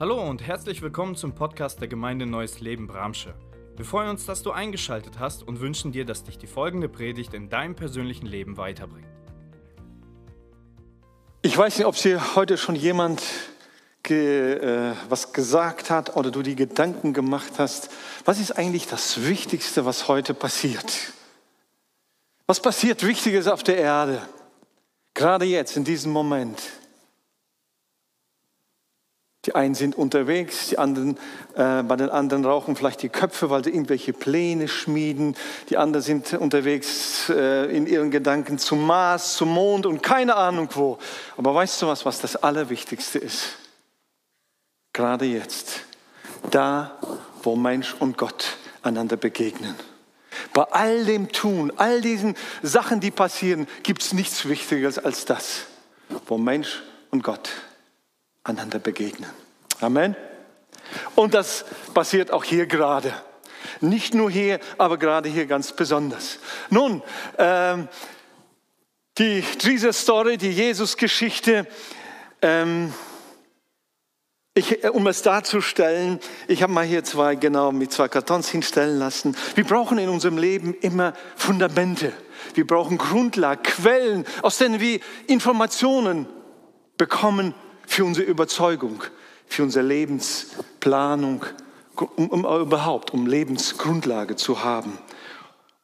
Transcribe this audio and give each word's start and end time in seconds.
Hallo 0.00 0.20
und 0.28 0.42
herzlich 0.42 0.82
willkommen 0.82 1.14
zum 1.14 1.36
Podcast 1.36 1.80
der 1.80 1.86
Gemeinde 1.86 2.26
Neues 2.26 2.58
Leben 2.58 2.88
Bramsche. 2.88 3.32
Wir 3.76 3.84
freuen 3.84 4.10
uns, 4.10 4.26
dass 4.26 4.42
du 4.42 4.50
eingeschaltet 4.50 5.20
hast 5.20 5.46
und 5.46 5.60
wünschen 5.60 5.92
dir, 5.92 6.04
dass 6.04 6.24
dich 6.24 6.36
die 6.36 6.48
folgende 6.48 6.88
Predigt 6.88 7.32
in 7.32 7.48
deinem 7.48 7.76
persönlichen 7.76 8.26
Leben 8.26 8.56
weiterbringt. 8.56 9.06
Ich 11.42 11.56
weiß 11.56 11.78
nicht, 11.78 11.86
ob 11.86 11.94
dir 11.94 12.34
heute 12.34 12.58
schon 12.58 12.74
jemand 12.74 13.22
ge, 14.02 14.54
äh, 14.54 14.94
was 15.08 15.32
gesagt 15.32 15.90
hat 15.90 16.16
oder 16.16 16.32
du 16.32 16.42
die 16.42 16.56
Gedanken 16.56 17.12
gemacht 17.12 17.52
hast. 17.58 17.88
Was 18.24 18.40
ist 18.40 18.50
eigentlich 18.50 18.88
das 18.88 19.28
Wichtigste, 19.28 19.84
was 19.84 20.08
heute 20.08 20.34
passiert? 20.34 21.12
Was 22.48 22.60
passiert 22.60 23.06
Wichtiges 23.06 23.46
auf 23.46 23.62
der 23.62 23.76
Erde? 23.76 24.22
Gerade 25.14 25.44
jetzt, 25.44 25.76
in 25.76 25.84
diesem 25.84 26.10
Moment. 26.10 26.60
Die 29.46 29.54
einen 29.54 29.74
sind 29.74 29.96
unterwegs, 29.96 30.68
die 30.68 30.78
anderen, 30.78 31.18
äh, 31.54 31.82
bei 31.82 31.96
den 31.96 32.08
anderen 32.08 32.44
rauchen 32.46 32.76
vielleicht 32.76 33.02
die 33.02 33.10
Köpfe, 33.10 33.50
weil 33.50 33.62
sie 33.62 33.70
irgendwelche 33.70 34.14
Pläne 34.14 34.68
schmieden. 34.68 35.36
Die 35.68 35.76
anderen 35.76 36.02
sind 36.02 36.32
unterwegs 36.32 37.28
äh, 37.28 37.66
in 37.66 37.86
ihren 37.86 38.10
Gedanken 38.10 38.58
zum 38.58 38.86
Mars, 38.86 39.34
zum 39.34 39.50
Mond 39.52 39.84
und 39.84 40.02
keine 40.02 40.36
Ahnung 40.36 40.68
wo. 40.72 40.98
Aber 41.36 41.54
weißt 41.54 41.82
du 41.82 41.88
was, 41.88 42.06
was 42.06 42.20
das 42.20 42.36
Allerwichtigste 42.36 43.18
ist? 43.18 43.56
Gerade 44.94 45.26
jetzt, 45.26 45.80
da, 46.50 46.98
wo 47.42 47.54
Mensch 47.54 47.94
und 47.98 48.16
Gott 48.16 48.56
einander 48.82 49.16
begegnen. 49.16 49.74
Bei 50.54 50.62
all 50.62 51.04
dem 51.04 51.30
Tun, 51.30 51.72
all 51.76 52.00
diesen 52.00 52.34
Sachen, 52.62 53.00
die 53.00 53.10
passieren, 53.10 53.66
gibt 53.82 54.02
es 54.02 54.12
nichts 54.14 54.48
Wichtigeres 54.48 54.98
als 54.98 55.26
das, 55.26 55.66
wo 56.26 56.38
Mensch 56.38 56.82
und 57.10 57.22
Gott 57.22 57.50
einander 58.44 58.78
begegnen. 58.78 59.30
Amen. 59.80 60.16
Und 61.14 61.34
das 61.34 61.64
passiert 61.94 62.30
auch 62.30 62.44
hier 62.44 62.66
gerade. 62.66 63.12
Nicht 63.80 64.14
nur 64.14 64.30
hier, 64.30 64.60
aber 64.78 64.98
gerade 64.98 65.28
hier 65.28 65.46
ganz 65.46 65.72
besonders. 65.72 66.38
Nun, 66.70 67.02
ähm, 67.38 67.88
die, 69.18 69.42
diese 69.62 69.92
Story, 69.92 70.36
die 70.36 70.50
Jesus-Geschichte, 70.50 71.66
ähm, 72.42 72.92
äh, 74.54 74.88
um 74.88 75.06
es 75.06 75.22
darzustellen, 75.22 76.20
ich 76.46 76.62
habe 76.62 76.72
mal 76.72 76.84
hier 76.84 77.04
zwei, 77.04 77.36
genau, 77.36 77.72
mit 77.72 77.92
zwei 77.92 78.08
Kartons 78.08 78.48
hinstellen 78.48 78.98
lassen. 78.98 79.36
Wir 79.54 79.64
brauchen 79.64 79.98
in 79.98 80.08
unserem 80.08 80.38
Leben 80.38 80.74
immer 80.74 81.14
Fundamente. 81.36 82.12
Wir 82.54 82.66
brauchen 82.66 82.98
Grundlagen, 82.98 83.62
Quellen, 83.62 84.26
aus 84.42 84.58
denen 84.58 84.80
wir 84.80 85.00
Informationen 85.26 86.28
bekommen 86.96 87.54
für 87.86 88.04
unsere 88.04 88.26
Überzeugung, 88.26 89.02
für 89.46 89.62
unsere 89.62 89.84
Lebensplanung, 89.84 91.44
um, 91.94 92.30
um 92.30 92.44
überhaupt, 92.44 93.12
um 93.12 93.26
Lebensgrundlage 93.26 94.36
zu 94.36 94.64
haben 94.64 94.98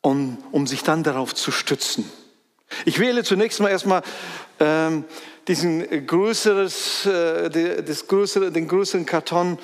und 0.01 0.39
um 0.51 0.67
sich 0.67 0.83
dann 0.83 1.03
darauf 1.03 1.35
zu 1.35 1.51
stützen. 1.51 2.11
Ich 2.85 2.99
wähle 2.99 3.25
zunächst 3.25 3.61
mal 3.61 3.69
erstmal 3.69 4.03
ähm, 4.59 5.05
diesen 5.49 6.07
größeres, 6.07 7.07
äh, 7.07 7.83
das 7.83 8.07
größere, 8.07 8.53
den 8.53 8.69
größeren 8.69 9.07
Karton 9.07 9.59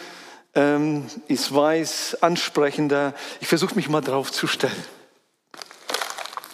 ähm, 0.54 1.06
ist 1.28 1.54
weiß, 1.54 2.18
ansprechender. 2.22 3.14
Ich 3.40 3.48
versuche 3.48 3.74
mich 3.74 3.88
mal 3.88 4.00
drauf 4.00 4.32
zu 4.32 4.46
stellen. 4.46 4.84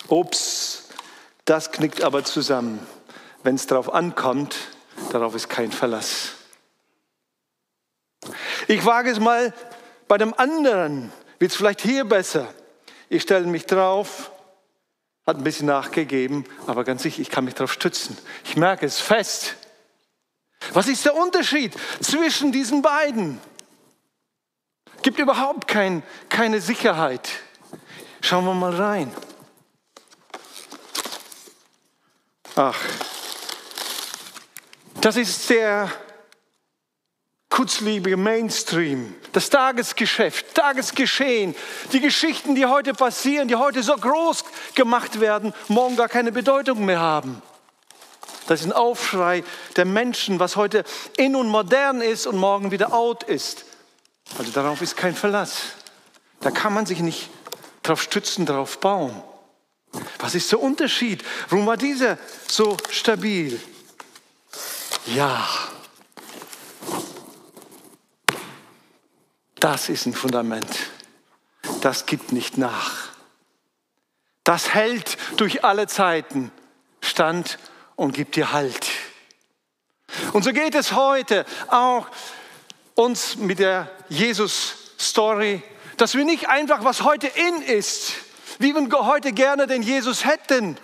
Ups, 0.08 0.88
das 1.44 1.72
knickt 1.72 2.02
aber 2.02 2.24
zusammen. 2.24 2.80
Wenn 3.42 3.54
es 3.54 3.66
darauf 3.66 3.92
ankommt, 3.92 4.56
darauf 5.10 5.34
ist 5.34 5.48
kein 5.48 5.72
Verlass. 5.72 6.32
Ich 8.68 8.84
wage 8.84 9.10
es 9.10 9.18
mal 9.18 9.52
bei 10.08 10.18
dem 10.18 10.34
anderen, 10.34 11.12
wird 11.38 11.50
es 11.50 11.56
vielleicht 11.56 11.80
hier 11.80 12.04
besser. 12.04 12.52
Ich 13.08 13.22
stelle 13.22 13.46
mich 13.46 13.66
drauf, 13.66 14.30
hat 15.26 15.36
ein 15.36 15.44
bisschen 15.44 15.66
nachgegeben, 15.66 16.44
aber 16.66 16.84
ganz 16.84 17.02
sicher, 17.02 17.20
ich 17.20 17.30
kann 17.30 17.44
mich 17.44 17.54
darauf 17.54 17.72
stützen. 17.72 18.16
Ich 18.44 18.56
merke 18.56 18.86
es 18.86 19.00
fest. 19.00 19.56
Was 20.72 20.88
ist 20.88 21.04
der 21.04 21.16
Unterschied 21.16 21.74
zwischen 22.00 22.52
diesen 22.52 22.82
beiden? 22.82 23.40
Gibt 25.02 25.18
überhaupt 25.18 25.66
kein, 25.66 26.02
keine 26.28 26.60
Sicherheit. 26.60 27.28
Schauen 28.20 28.44
wir 28.44 28.54
mal 28.54 28.74
rein. 28.74 29.12
Ach, 32.54 32.78
das 35.02 35.16
ist 35.16 35.50
der 35.50 35.90
kurzlebige 37.50 38.16
Mainstream, 38.16 39.14
das 39.32 39.50
Tagesgeschäft, 39.50 40.54
Tagesgeschehen, 40.54 41.54
die 41.92 42.00
Geschichten, 42.00 42.54
die 42.54 42.64
heute 42.64 42.94
passieren, 42.94 43.48
die 43.48 43.56
heute 43.56 43.82
so 43.82 43.94
groß 43.94 44.44
gemacht 44.74 45.20
werden, 45.20 45.52
morgen 45.68 45.96
gar 45.96 46.08
keine 46.08 46.32
Bedeutung 46.32 46.84
mehr 46.86 47.00
haben. 47.00 47.42
Das 48.46 48.60
ist 48.60 48.66
ein 48.66 48.72
Aufschrei 48.72 49.44
der 49.76 49.84
Menschen, 49.84 50.38
was 50.38 50.56
heute 50.56 50.84
in 51.16 51.36
und 51.36 51.48
modern 51.48 52.00
ist 52.00 52.26
und 52.26 52.36
morgen 52.36 52.70
wieder 52.70 52.94
out 52.94 53.22
ist. 53.24 53.64
Also 54.38 54.50
darauf 54.52 54.80
ist 54.82 54.96
kein 54.96 55.14
Verlass. 55.14 55.62
Da 56.40 56.50
kann 56.50 56.72
man 56.72 56.86
sich 56.86 57.00
nicht 57.00 57.28
drauf 57.82 58.00
stützen, 58.00 58.46
drauf 58.46 58.78
bauen. 58.78 59.22
Was 60.18 60.34
ist 60.34 60.50
der 60.52 60.60
Unterschied? 60.60 61.22
Warum 61.50 61.66
war 61.66 61.76
dieser 61.76 62.18
so 62.48 62.76
stabil? 62.88 63.60
Ja, 65.06 65.48
Das 69.62 69.88
ist 69.88 70.06
ein 70.06 70.12
Fundament. 70.12 70.90
Das 71.82 72.04
gibt 72.06 72.32
nicht 72.32 72.58
nach. 72.58 73.10
Das 74.42 74.74
hält 74.74 75.16
durch 75.36 75.62
alle 75.62 75.86
Zeiten 75.86 76.50
stand 77.00 77.60
und 77.94 78.12
gibt 78.12 78.34
dir 78.34 78.50
Halt. 78.50 78.90
Und 80.32 80.42
so 80.42 80.52
geht 80.52 80.74
es 80.74 80.96
heute 80.96 81.46
auch 81.68 82.08
uns 82.96 83.36
mit 83.36 83.60
der 83.60 83.88
Jesus-Story, 84.08 85.62
dass 85.96 86.16
wir 86.16 86.24
nicht 86.24 86.48
einfach, 86.48 86.82
was 86.82 87.02
heute 87.02 87.28
in 87.28 87.62
ist, 87.62 88.14
wie 88.58 88.74
wir 88.74 89.06
heute 89.06 89.32
gerne 89.32 89.68
den 89.68 89.82
Jesus 89.82 90.24
hätten, 90.24 90.76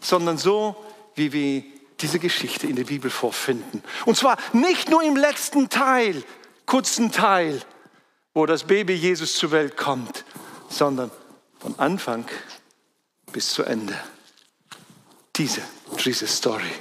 sondern 0.00 0.38
so, 0.38 0.76
wie 1.16 1.32
wir 1.32 1.64
diese 2.02 2.18
Geschichte 2.18 2.66
in 2.66 2.76
der 2.76 2.84
Bibel 2.84 3.10
vorfinden. 3.10 3.82
Und 4.06 4.16
zwar 4.16 4.36
nicht 4.52 4.88
nur 4.88 5.02
im 5.02 5.16
letzten 5.16 5.68
Teil, 5.68 6.22
kurzen 6.66 7.12
Teil, 7.12 7.60
wo 8.34 8.46
das 8.46 8.64
Baby 8.64 8.94
Jesus 8.94 9.34
zur 9.34 9.50
Welt 9.50 9.76
kommt, 9.76 10.24
sondern 10.68 11.10
von 11.58 11.78
Anfang 11.78 12.26
bis 13.32 13.50
zu 13.50 13.62
Ende. 13.64 13.98
Diese, 15.36 15.62
diese 16.04 16.26
Story, 16.26 16.72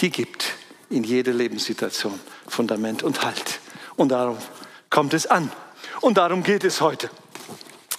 die 0.00 0.10
gibt 0.10 0.54
in 0.90 1.04
jeder 1.04 1.32
Lebenssituation 1.32 2.18
Fundament 2.46 3.02
und 3.02 3.22
Halt. 3.22 3.60
Und 3.96 4.10
darum 4.10 4.38
kommt 4.90 5.14
es 5.14 5.26
an. 5.26 5.50
Und 6.00 6.18
darum 6.18 6.42
geht 6.42 6.64
es 6.64 6.80
heute. 6.80 7.10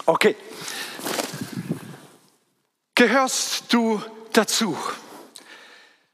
Okay. 0.05 0.35
Gehörst 2.95 3.73
du 3.73 4.01
dazu? 4.33 4.77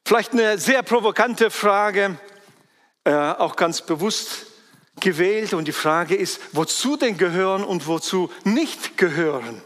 Vielleicht 0.09 0.33
eine 0.33 0.57
sehr 0.57 0.81
provokante 0.81 1.51
Frage, 1.51 2.17
äh, 3.03 3.13
auch 3.13 3.55
ganz 3.55 3.83
bewusst 3.83 4.47
gewählt 4.99 5.53
und 5.53 5.67
die 5.67 5.71
Frage 5.71 6.15
ist, 6.15 6.41
wozu 6.51 6.97
denn 6.97 7.15
gehören 7.15 7.63
und 7.63 7.85
wozu 7.85 8.31
nicht 8.43 8.97
gehören? 8.97 9.61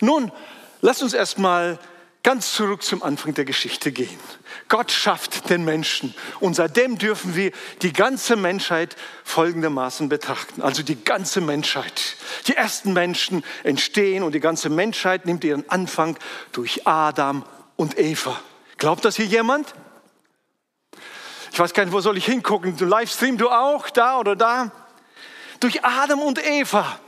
Nun, 0.00 0.32
lass 0.80 1.02
uns 1.02 1.12
erstmal 1.12 1.78
ganz 2.22 2.54
zurück 2.54 2.82
zum 2.82 3.02
Anfang 3.02 3.34
der 3.34 3.44
Geschichte 3.44 3.92
gehen. 3.92 4.18
Gott 4.70 4.90
schafft 4.90 5.50
den 5.50 5.66
Menschen 5.66 6.14
und 6.40 6.54
seitdem 6.54 6.96
dürfen 6.96 7.36
wir 7.36 7.52
die 7.82 7.92
ganze 7.92 8.36
Menschheit 8.36 8.96
folgendermaßen 9.24 10.08
betrachten. 10.08 10.62
Also 10.62 10.82
die 10.82 11.04
ganze 11.04 11.42
Menschheit. 11.42 12.16
Die 12.46 12.56
ersten 12.56 12.94
Menschen 12.94 13.44
entstehen 13.64 14.22
und 14.22 14.34
die 14.34 14.40
ganze 14.40 14.70
Menschheit 14.70 15.26
nimmt 15.26 15.44
ihren 15.44 15.68
Anfang 15.68 16.18
durch 16.52 16.86
Adam 16.86 17.44
und 17.76 17.98
Eva. 17.98 18.40
Glaubt 18.78 19.04
das 19.04 19.16
hier 19.16 19.26
jemand? 19.26 19.74
Ich 21.52 21.58
weiß 21.58 21.74
gar 21.74 21.84
nicht, 21.84 21.92
wo 21.92 22.00
soll 22.00 22.16
ich 22.16 22.24
hingucken? 22.24 22.76
Du 22.76 22.84
Livestream, 22.84 23.36
du 23.36 23.50
auch, 23.50 23.90
da 23.90 24.18
oder 24.18 24.36
da? 24.36 24.70
Durch 25.58 25.84
Adam 25.84 26.20
und 26.20 26.44
Eva. 26.44 27.00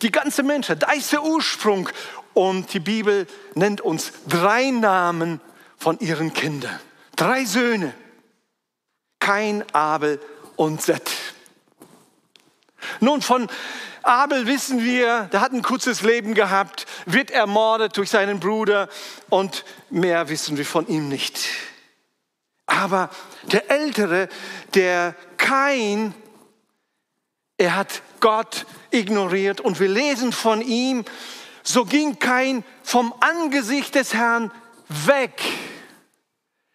Die 0.00 0.10
ganze 0.10 0.42
Menschheit, 0.42 0.82
da 0.82 0.92
ist 0.92 1.12
der 1.12 1.22
Ursprung. 1.22 1.90
Und 2.32 2.72
die 2.72 2.80
Bibel 2.80 3.26
nennt 3.54 3.82
uns 3.82 4.12
drei 4.26 4.70
Namen 4.70 5.42
von 5.76 5.98
ihren 5.98 6.32
Kindern. 6.32 6.80
Drei 7.16 7.44
Söhne. 7.44 7.92
Kain, 9.18 9.62
Abel 9.74 10.18
und 10.56 10.80
Seth. 10.80 11.10
Nun, 13.00 13.20
von 13.20 13.48
Abel 14.02 14.46
wissen 14.46 14.82
wir, 14.82 15.28
der 15.32 15.40
hat 15.40 15.52
ein 15.52 15.62
kurzes 15.62 16.02
Leben 16.02 16.34
gehabt, 16.34 16.86
wird 17.06 17.30
ermordet 17.30 17.96
durch 17.96 18.10
seinen 18.10 18.40
Bruder 18.40 18.88
und 19.28 19.64
mehr 19.90 20.28
wissen 20.28 20.56
wir 20.56 20.66
von 20.66 20.86
ihm 20.88 21.08
nicht. 21.08 21.48
Aber 22.66 23.10
der 23.44 23.70
Ältere, 23.70 24.28
der 24.74 25.14
Kain, 25.36 26.14
er 27.56 27.76
hat 27.76 28.02
Gott 28.20 28.64
ignoriert 28.90 29.60
und 29.60 29.80
wir 29.80 29.88
lesen 29.88 30.32
von 30.32 30.62
ihm, 30.62 31.04
so 31.62 31.84
ging 31.84 32.18
Kain 32.18 32.64
vom 32.82 33.12
Angesicht 33.20 33.94
des 33.94 34.14
Herrn 34.14 34.50
weg. 34.88 35.42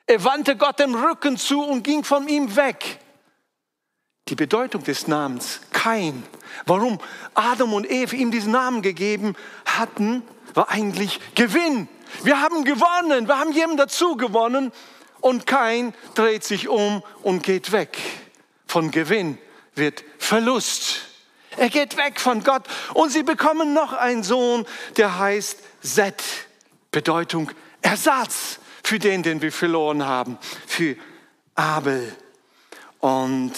Er 0.05 0.23
wandte 0.23 0.55
Gott 0.55 0.79
den 0.79 0.93
Rücken 0.93 1.37
zu 1.37 1.63
und 1.63 1.83
ging 1.83 2.03
von 2.03 2.27
ihm 2.27 2.55
weg. 2.55 2.99
Die 4.27 4.35
Bedeutung 4.35 4.83
des 4.83 5.07
Namens 5.07 5.61
Kain, 5.71 6.23
warum 6.65 6.99
Adam 7.33 7.73
und 7.73 7.89
Eve 7.89 8.15
ihm 8.15 8.31
diesen 8.31 8.51
Namen 8.51 8.81
gegeben 8.81 9.35
hatten, 9.65 10.23
war 10.53 10.69
eigentlich 10.69 11.19
Gewinn. 11.35 11.87
Wir 12.23 12.39
haben 12.41 12.63
gewonnen, 12.63 13.27
wir 13.27 13.39
haben 13.39 13.51
jemanden 13.51 13.77
dazu 13.77 14.15
gewonnen 14.15 14.71
und 15.21 15.45
Kain 15.45 15.93
dreht 16.13 16.43
sich 16.43 16.67
um 16.67 17.03
und 17.23 17.43
geht 17.43 17.71
weg. 17.71 17.97
Von 18.67 18.91
Gewinn 18.91 19.37
wird 19.75 20.03
Verlust. 20.17 21.01
Er 21.57 21.69
geht 21.69 21.97
weg 21.97 22.19
von 22.19 22.43
Gott 22.43 22.63
und 22.93 23.11
sie 23.11 23.23
bekommen 23.23 23.73
noch 23.73 23.93
einen 23.93 24.23
Sohn, 24.23 24.65
der 24.97 25.17
heißt 25.17 25.59
Set. 25.81 26.23
Bedeutung 26.91 27.51
Ersatz 27.81 28.59
für 28.83 28.99
den, 28.99 29.23
den 29.23 29.41
wir 29.41 29.51
verloren 29.51 30.05
haben, 30.05 30.37
für 30.65 30.95
Abel. 31.55 32.15
Und 32.99 33.51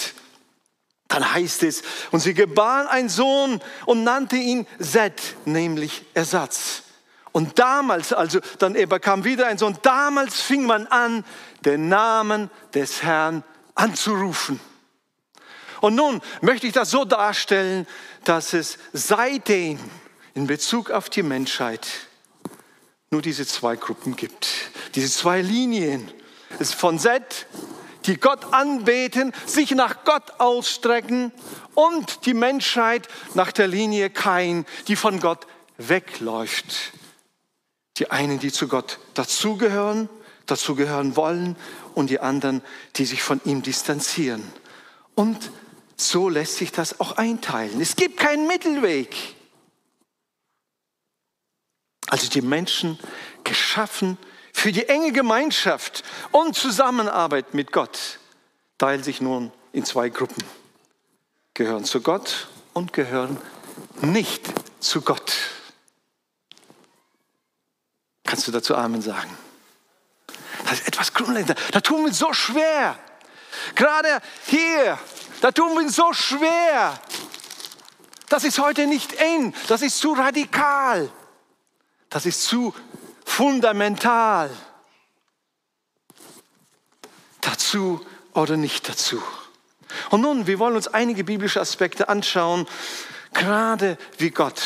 dann 1.08 1.32
heißt 1.32 1.62
es, 1.62 1.82
und 2.10 2.20
sie 2.20 2.34
gebar 2.34 2.90
einen 2.90 3.08
Sohn 3.08 3.60
und 3.86 4.04
nannte 4.04 4.36
ihn 4.36 4.66
Set, 4.78 5.20
nämlich 5.46 6.04
Ersatz. 6.14 6.82
Und 7.32 7.58
damals, 7.58 8.12
also 8.12 8.40
dann 8.58 8.74
bekam 8.74 9.24
wieder 9.24 9.46
einen 9.46 9.58
Sohn, 9.58 9.78
damals 9.82 10.40
fing 10.40 10.64
man 10.64 10.86
an, 10.86 11.24
den 11.64 11.88
Namen 11.88 12.50
des 12.74 13.02
Herrn 13.02 13.42
anzurufen. 13.74 14.60
Und 15.80 15.94
nun 15.94 16.20
möchte 16.40 16.66
ich 16.66 16.72
das 16.72 16.90
so 16.90 17.04
darstellen, 17.04 17.86
dass 18.24 18.52
es 18.52 18.78
seitdem 18.92 19.78
in 20.34 20.46
Bezug 20.46 20.90
auf 20.90 21.08
die 21.08 21.22
Menschheit 21.22 21.86
nur 23.10 23.22
diese 23.22 23.46
zwei 23.46 23.76
Gruppen 23.76 24.16
gibt, 24.16 24.48
diese 24.94 25.10
zwei 25.10 25.40
Linien. 25.40 26.10
Es 26.54 26.70
ist 26.70 26.74
von 26.74 26.98
Set, 26.98 27.46
die 28.08 28.18
Gott 28.18 28.52
anbeten, 28.52 29.32
sich 29.46 29.70
nach 29.72 30.04
Gott 30.04 30.40
ausstrecken 30.40 31.30
und 31.74 32.26
die 32.26 32.34
Menschheit 32.34 33.06
nach 33.34 33.52
der 33.52 33.68
Linie 33.68 34.10
Kain, 34.10 34.66
die 34.88 34.96
von 34.96 35.20
Gott 35.20 35.46
wegläuft. 35.76 36.92
Die 37.98 38.10
einen, 38.10 38.38
die 38.38 38.50
zu 38.50 38.66
Gott 38.66 38.98
dazugehören, 39.14 40.08
dazugehören 40.46 41.16
wollen 41.16 41.56
und 41.94 42.10
die 42.10 42.20
anderen, 42.20 42.62
die 42.96 43.04
sich 43.04 43.22
von 43.22 43.40
ihm 43.44 43.62
distanzieren. 43.62 44.42
Und 45.14 45.50
so 45.96 46.28
lässt 46.28 46.56
sich 46.56 46.72
das 46.72 47.00
auch 47.00 47.12
einteilen. 47.12 47.80
Es 47.80 47.96
gibt 47.96 48.18
keinen 48.18 48.46
Mittelweg. 48.46 49.14
Also 52.06 52.28
die 52.30 52.40
Menschen 52.40 52.98
geschaffen 53.44 54.16
für 54.58 54.72
die 54.72 54.88
enge 54.88 55.12
Gemeinschaft 55.12 56.04
und 56.30 56.54
Zusammenarbeit 56.54 57.54
mit 57.54 57.72
Gott, 57.72 58.18
teilen 58.78 59.02
sich 59.02 59.20
nun 59.20 59.52
in 59.72 59.84
zwei 59.84 60.08
Gruppen. 60.08 60.42
Gehören 61.54 61.84
zu 61.84 62.00
Gott 62.00 62.48
und 62.72 62.92
gehören 62.92 63.38
nicht 64.00 64.46
zu 64.80 65.00
Gott. 65.00 65.32
Kannst 68.24 68.46
du 68.46 68.52
dazu 68.52 68.74
Amen 68.74 69.02
sagen? 69.02 69.30
Das 70.64 70.74
ist 70.74 70.88
etwas 70.88 71.14
Grundlegendes. 71.14 71.56
Da 71.72 71.80
tun 71.80 72.04
wir 72.04 72.12
so 72.12 72.32
schwer. 72.32 72.98
Gerade 73.74 74.20
hier 74.46 74.98
da 75.40 75.52
tun 75.52 75.74
wir 75.74 75.82
uns 75.82 75.96
so 75.96 76.12
schwer. 76.12 76.98
Das 78.28 78.44
ist 78.44 78.58
heute 78.58 78.86
nicht 78.86 79.14
eng, 79.14 79.54
das 79.68 79.82
ist 79.82 79.98
zu 79.98 80.12
radikal, 80.12 81.10
das 82.10 82.26
ist 82.26 82.44
zu 82.44 82.74
fundamental. 83.28 84.50
Dazu 87.40 88.04
oder 88.34 88.56
nicht 88.56 88.88
dazu. 88.88 89.22
Und 90.10 90.22
nun, 90.22 90.46
wir 90.46 90.58
wollen 90.58 90.74
uns 90.74 90.88
einige 90.88 91.24
biblische 91.24 91.60
Aspekte 91.60 92.08
anschauen, 92.08 92.66
gerade 93.34 93.96
wie 94.16 94.30
Gott 94.30 94.60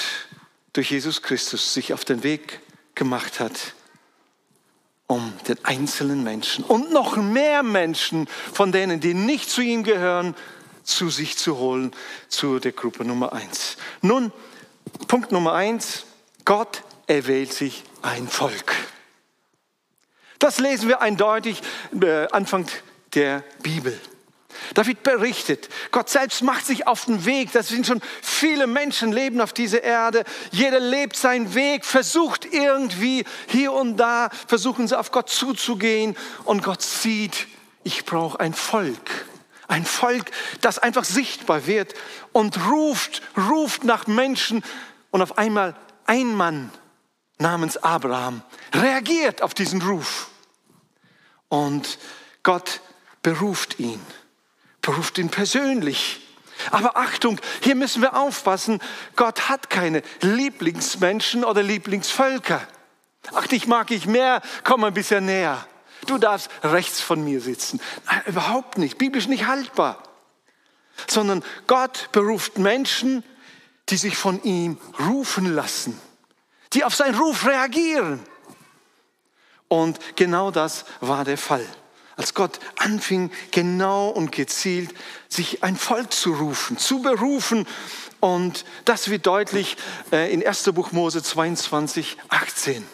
durch 0.72 0.90
Jesus 0.90 1.22
Christus 1.22 1.74
sich 1.74 1.92
auf 1.92 2.04
den 2.04 2.22
Weg 2.22 2.60
gemacht 2.94 3.40
hat, 3.40 3.74
um 5.06 5.34
den 5.48 5.62
einzelnen 5.64 6.22
Menschen 6.24 6.64
und 6.64 6.92
noch 6.92 7.16
mehr 7.16 7.62
Menschen 7.62 8.26
von 8.52 8.72
denen, 8.72 9.00
die 9.00 9.12
nicht 9.12 9.50
zu 9.50 9.60
ihm 9.60 9.82
gehören, 9.82 10.34
zu 10.82 11.10
sich 11.10 11.36
zu 11.36 11.58
holen, 11.58 11.92
zu 12.28 12.58
der 12.58 12.72
Gruppe 12.72 13.04
Nummer 13.04 13.32
eins. 13.32 13.76
Nun, 14.00 14.32
Punkt 15.08 15.30
Nummer 15.30 15.52
eins, 15.52 16.04
Gott 16.44 16.82
erwählt 17.06 17.52
sich 17.52 17.84
ein 18.02 18.28
Volk. 18.28 18.74
Das 20.38 20.58
lesen 20.58 20.88
wir 20.88 21.00
eindeutig 21.00 21.62
äh, 22.00 22.26
Anfang 22.32 22.66
der 23.14 23.44
Bibel. 23.62 23.98
Da 24.74 24.86
wird 24.86 25.02
berichtet, 25.02 25.68
Gott 25.90 26.08
selbst 26.08 26.42
macht 26.42 26.66
sich 26.66 26.86
auf 26.86 27.06
den 27.06 27.24
Weg. 27.24 27.52
Das 27.52 27.68
sind 27.68 27.86
schon 27.86 28.00
viele 28.20 28.66
Menschen 28.66 29.12
leben 29.12 29.40
auf 29.40 29.52
dieser 29.52 29.82
Erde. 29.82 30.24
Jeder 30.50 30.80
lebt 30.80 31.16
seinen 31.16 31.54
Weg, 31.54 31.84
versucht 31.84 32.44
irgendwie 32.44 33.24
hier 33.46 33.72
und 33.72 33.96
da, 33.96 34.30
versuchen 34.46 34.88
sie 34.88 34.98
auf 34.98 35.10
Gott 35.10 35.30
zuzugehen. 35.30 36.16
Und 36.44 36.62
Gott 36.62 36.82
sieht, 36.82 37.46
ich 37.82 38.04
brauche 38.04 38.40
ein 38.40 38.54
Volk. 38.54 39.26
Ein 39.68 39.84
Volk, 39.84 40.30
das 40.60 40.78
einfach 40.78 41.04
sichtbar 41.04 41.66
wird 41.66 41.94
und 42.32 42.68
ruft, 42.68 43.22
ruft 43.48 43.84
nach 43.84 44.06
Menschen. 44.06 44.62
Und 45.10 45.22
auf 45.22 45.38
einmal 45.38 45.74
ein 46.06 46.34
Mann 46.34 46.70
namens 47.38 47.76
Abraham 47.76 48.42
reagiert 48.74 49.42
auf 49.42 49.54
diesen 49.54 49.82
Ruf. 49.82 50.28
Und 51.48 51.98
Gott 52.42 52.80
beruft 53.22 53.78
ihn, 53.78 54.00
beruft 54.80 55.18
ihn 55.18 55.28
persönlich. 55.28 56.20
Aber 56.70 56.96
Achtung, 56.96 57.40
hier 57.60 57.74
müssen 57.74 58.02
wir 58.02 58.16
aufpassen, 58.16 58.80
Gott 59.16 59.48
hat 59.48 59.70
keine 59.70 60.02
Lieblingsmenschen 60.20 61.44
oder 61.44 61.62
Lieblingsvölker. 61.62 62.66
Ach, 63.34 63.46
dich 63.46 63.66
mag 63.66 63.90
ich 63.90 64.06
mehr, 64.06 64.42
komm 64.64 64.84
ein 64.84 64.94
bisschen 64.94 65.26
näher. 65.26 65.66
Du 66.06 66.18
darfst 66.18 66.50
rechts 66.62 67.00
von 67.00 67.22
mir 67.22 67.40
sitzen. 67.40 67.80
Nein, 68.06 68.22
überhaupt 68.26 68.78
nicht. 68.78 68.98
Biblisch 68.98 69.28
nicht 69.28 69.46
haltbar. 69.46 70.02
Sondern 71.08 71.44
Gott 71.66 72.08
beruft 72.12 72.58
Menschen, 72.58 73.24
die 73.88 73.96
sich 73.96 74.16
von 74.16 74.42
ihm 74.42 74.78
rufen 74.98 75.54
lassen, 75.54 75.98
die 76.74 76.84
auf 76.84 76.94
seinen 76.94 77.14
Ruf 77.14 77.46
reagieren. 77.46 78.20
Und 79.68 79.98
genau 80.16 80.50
das 80.50 80.84
war 81.00 81.24
der 81.24 81.38
Fall. 81.38 81.64
Als 82.16 82.34
Gott 82.34 82.60
anfing, 82.76 83.30
genau 83.50 84.08
und 84.08 84.32
gezielt 84.32 84.94
sich 85.28 85.64
ein 85.64 85.76
Volk 85.76 86.12
zu 86.12 86.34
rufen, 86.34 86.76
zu 86.76 87.00
berufen. 87.00 87.66
Und 88.20 88.64
das 88.84 89.08
wird 89.08 89.26
deutlich 89.26 89.76
äh, 90.12 90.32
in 90.32 90.46
1. 90.46 90.64
Buch 90.74 90.92
Mose 90.92 91.22
22, 91.22 92.18
18. 92.28 92.86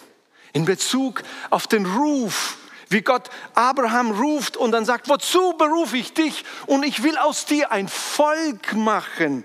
In 0.53 0.65
Bezug 0.65 1.23
auf 1.51 1.67
den 1.67 1.85
Ruf 1.85 2.59
wie 2.89 3.03
Gott 3.03 3.29
Abraham 3.55 4.13
ruft 4.13 4.57
und 4.57 4.73
dann 4.73 4.85
sagt, 4.85 5.09
wozu 5.09 5.55
berufe 5.59 5.97
ich 5.97 6.15
dich? 6.15 6.45
Und 6.67 6.85
ich 6.85 7.03
will 7.03 7.19
aus 7.19 7.45
dir 7.45 7.71
ein 7.71 7.89
Volk 7.89 8.75
machen. 8.75 9.45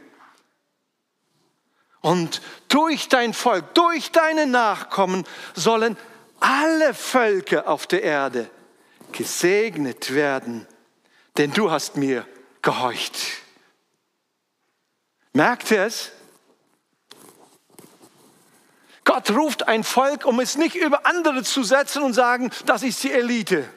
Und 2.03 2.41
durch 2.67 3.07
dein 3.07 3.33
Volk, 3.33 3.74
durch 3.75 4.12
deine 4.12 4.45
Nachkommen 4.45 5.25
sollen 5.53 5.95
alle 6.41 6.93
Völker 6.93 7.69
auf 7.69 7.88
der 7.88 8.03
Erde 8.03 8.50
gesegnet 9.13 10.13
werden, 10.13 10.67
denn 11.38 11.53
du 11.53 11.72
hast 11.72 11.95
mir 11.95 12.27
gehorcht. 12.62 13.15
Merkt 15.31 15.72
ihr 15.72 15.86
es? 15.86 16.12
Gott 19.05 19.31
ruft 19.31 19.69
ein 19.69 19.86
Volk, 19.86 20.25
um 20.25 20.41
es 20.41 20.57
nicht 20.57 20.75
über 20.75 21.05
andere 21.05 21.43
zu 21.43 21.63
setzen 21.63 22.03
und 22.03 22.12
sagen, 22.12 22.51
das 22.65 22.83
ist 22.83 23.01
die 23.03 23.13
Elite. 23.13 23.69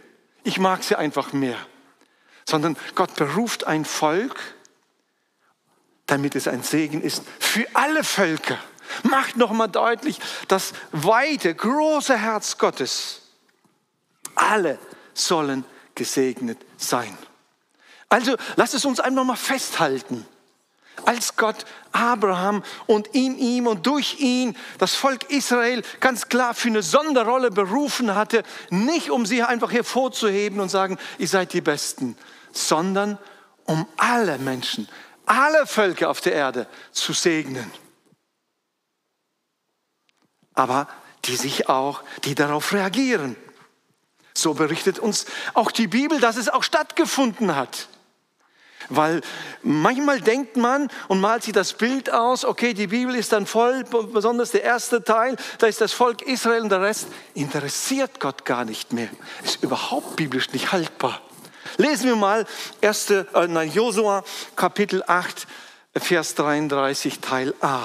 Ich 0.43 0.59
mag 0.59 0.83
sie 0.83 0.97
einfach 0.97 1.33
mehr. 1.33 1.59
Sondern 2.45 2.77
Gott 2.97 3.15
beruft 3.15 3.69
ein 3.69 3.85
Volk, 3.85 4.56
damit 6.07 6.37
es 6.37 6.49
ein 6.49 6.63
Segen 6.63 7.03
ist 7.03 7.23
für 7.39 7.67
alle 7.75 8.05
Völker. 8.05 8.59
Macht 9.03 9.37
nochmal 9.37 9.69
deutlich 9.69 10.21
das 10.49 10.73
weite, 10.93 11.55
große 11.55 12.17
Herz 12.17 12.57
Gottes. 12.57 13.23
Alle 14.35 14.79
sollen 15.13 15.65
gesegnet 15.95 16.59
sein. 16.77 17.17
Also 18.09 18.37
lasst 18.55 18.75
es 18.75 18.85
uns 18.85 19.01
einfach 19.01 19.25
mal 19.25 19.37
festhalten 19.37 20.27
als 21.05 21.37
Gott 21.37 21.65
Abraham 21.93 22.63
und 22.87 23.09
in 23.09 23.39
ihm 23.39 23.67
und 23.67 23.87
durch 23.87 24.19
ihn 24.21 24.57
das 24.79 24.95
Volk 24.95 25.31
Israel 25.31 25.83
ganz 26.01 26.29
klar 26.29 26.55
für 26.55 26.69
eine 26.69 26.83
Sonderrolle 26.83 27.51
berufen 27.51 28.15
hatte, 28.15 28.43
nicht 28.71 29.11
um 29.11 29.27
sie 29.27 29.43
einfach 29.43 29.73
hervorzuheben 29.73 30.61
und 30.61 30.71
sagen, 30.71 30.99
ihr 31.19 31.29
seid 31.29 31.53
die 31.53 31.61
Besten, 31.61 32.17
sondern 32.53 33.19
um 33.65 33.87
alle 33.97 34.39
Menschen, 34.39 34.89
alle 35.27 35.67
Völker 35.67 36.09
auf 36.09 36.21
der 36.21 36.33
Erde 36.33 36.67
zu 36.93 37.13
segnen. 37.13 37.71
Aber 40.55 40.89
die 41.27 41.37
sich 41.37 41.69
auch, 41.69 42.03
die 42.25 42.35
darauf 42.35 42.73
reagieren. 42.73 43.37
So 44.35 44.55
berichtet 44.55 44.99
uns 44.99 45.27
auch 45.55 45.71
die 45.71 45.87
Bibel, 45.87 46.21
dass 46.21 46.37
es 46.37 46.49
auch 46.49 46.63
stattgefunden 46.63 47.57
hat. 47.57 47.89
Weil 48.89 49.23
manchmal 49.63 50.21
denkt 50.21 50.57
man 50.57 50.89
und 51.09 51.21
malt 51.21 51.43
sich 51.43 51.53
das 51.53 51.73
Bild 51.73 52.11
aus, 52.13 52.45
okay, 52.45 52.73
die 52.73 52.87
Bibel 52.87 53.17
ist 53.17 53.33
dann 53.33 53.47
voll, 53.47 53.83
besonders 53.85 54.53
der 54.53 54.63
erste 54.63 55.03
Teil, 55.03 55.37
da 55.59 55.67
ist 55.67 55.81
das 55.81 55.93
Volk 55.93 56.23
Israel 56.23 56.63
und 56.63 56.69
der 56.69 56.83
Rest 56.83 57.09
interessiert 57.35 58.21
Gott 58.21 58.45
gar 58.45 58.65
nicht 58.65 58.93
mehr. 58.93 59.09
Ist 59.43 59.63
überhaupt 59.63 60.15
biblisch 60.17 60.53
nicht 60.53 60.71
haltbar. 60.71 61.21
Lesen 61.79 62.09
wir 62.09 62.17
mal 62.17 62.47
1. 62.81 63.11
Äh, 63.11 63.63
Josua 63.65 64.25
Kapitel 64.55 65.03
8, 65.07 65.47
Vers 65.95 66.35
33, 66.35 67.21
Teil 67.21 67.55
A. 67.61 67.83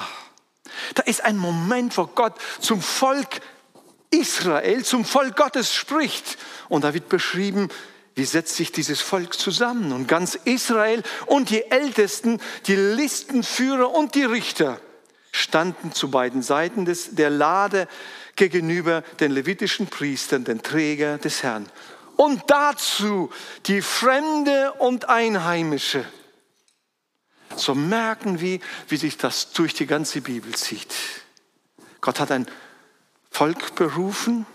Da 0.94 1.02
ist 1.02 1.22
ein 1.24 1.36
Moment, 1.36 1.96
wo 1.98 2.06
Gott 2.06 2.34
zum 2.60 2.80
Volk 2.80 3.40
Israel, 4.10 4.84
zum 4.84 5.04
Volk 5.04 5.36
Gottes 5.36 5.74
spricht. 5.74 6.38
Und 6.70 6.84
da 6.84 6.94
wird 6.94 7.10
beschrieben, 7.10 7.68
wie 8.14 8.24
setzt 8.24 8.56
sich 8.56 8.72
dieses 8.72 9.02
Volk 9.02 9.38
zusammen. 9.38 9.92
Und 9.92 10.08
ganz 10.08 10.36
Israel 10.36 11.02
und 11.26 11.50
die 11.50 11.70
Ältesten, 11.70 12.40
die 12.66 12.76
Listenführer 12.76 13.90
und 13.90 14.14
die 14.14 14.24
Richter 14.24 14.80
standen 15.32 15.92
zu 15.92 16.10
beiden 16.10 16.42
Seiten 16.42 16.86
des, 16.86 17.14
der 17.14 17.30
Lade 17.30 17.88
gegenüber 18.36 19.02
den 19.20 19.32
levitischen 19.32 19.86
Priestern, 19.86 20.44
den 20.44 20.62
Träger 20.62 21.18
des 21.18 21.42
Herrn 21.42 21.66
und 22.16 22.42
dazu 22.48 23.30
die 23.66 23.82
Fremde 23.82 24.72
und 24.74 25.08
Einheimische. 25.08 26.04
So 27.56 27.74
merken 27.74 28.40
wir, 28.40 28.60
wie 28.88 28.96
sich 28.96 29.16
das 29.18 29.52
durch 29.52 29.74
die 29.74 29.86
ganze 29.86 30.20
Bibel 30.20 30.54
zieht. 30.54 30.94
Gott 32.00 32.20
hat 32.20 32.30
ein 32.30 32.46
Volk 33.30 33.74
berufen, 33.74 34.46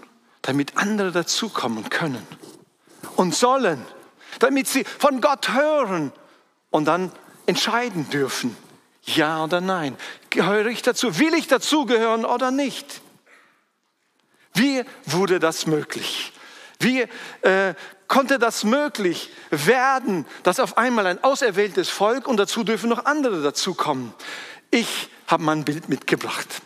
damit 0.41 0.77
andere 0.77 1.11
dazukommen 1.11 1.89
können 1.89 2.25
und 3.15 3.35
sollen, 3.35 3.85
damit 4.39 4.67
sie 4.67 4.83
von 4.83 5.21
Gott 5.21 5.49
hören 5.49 6.11
und 6.69 6.85
dann 6.85 7.11
entscheiden 7.45 8.09
dürfen, 8.09 8.55
ja 9.03 9.43
oder 9.43 9.61
nein. 9.61 9.97
Gehöre 10.29 10.67
ich 10.67 10.81
dazu? 10.81 11.17
Will 11.17 11.33
ich 11.33 11.47
dazugehören 11.47 12.25
oder 12.25 12.51
nicht? 12.51 13.01
Wie 14.53 14.83
wurde 15.05 15.39
das 15.39 15.65
möglich? 15.65 16.33
Wie 16.79 17.05
äh, 17.41 17.73
konnte 18.07 18.39
das 18.39 18.63
möglich 18.63 19.31
werden, 19.49 20.25
dass 20.43 20.59
auf 20.59 20.77
einmal 20.77 21.07
ein 21.07 21.23
auserwähltes 21.23 21.89
Volk 21.89 22.27
und 22.27 22.37
dazu 22.37 22.63
dürfen 22.63 22.89
noch 22.89 23.05
andere 23.05 23.41
dazukommen? 23.41 24.13
Ich 24.69 25.09
habe 25.27 25.43
mal 25.43 25.53
ein 25.53 25.65
Bild 25.65 25.89
mitgebracht. 25.89 26.61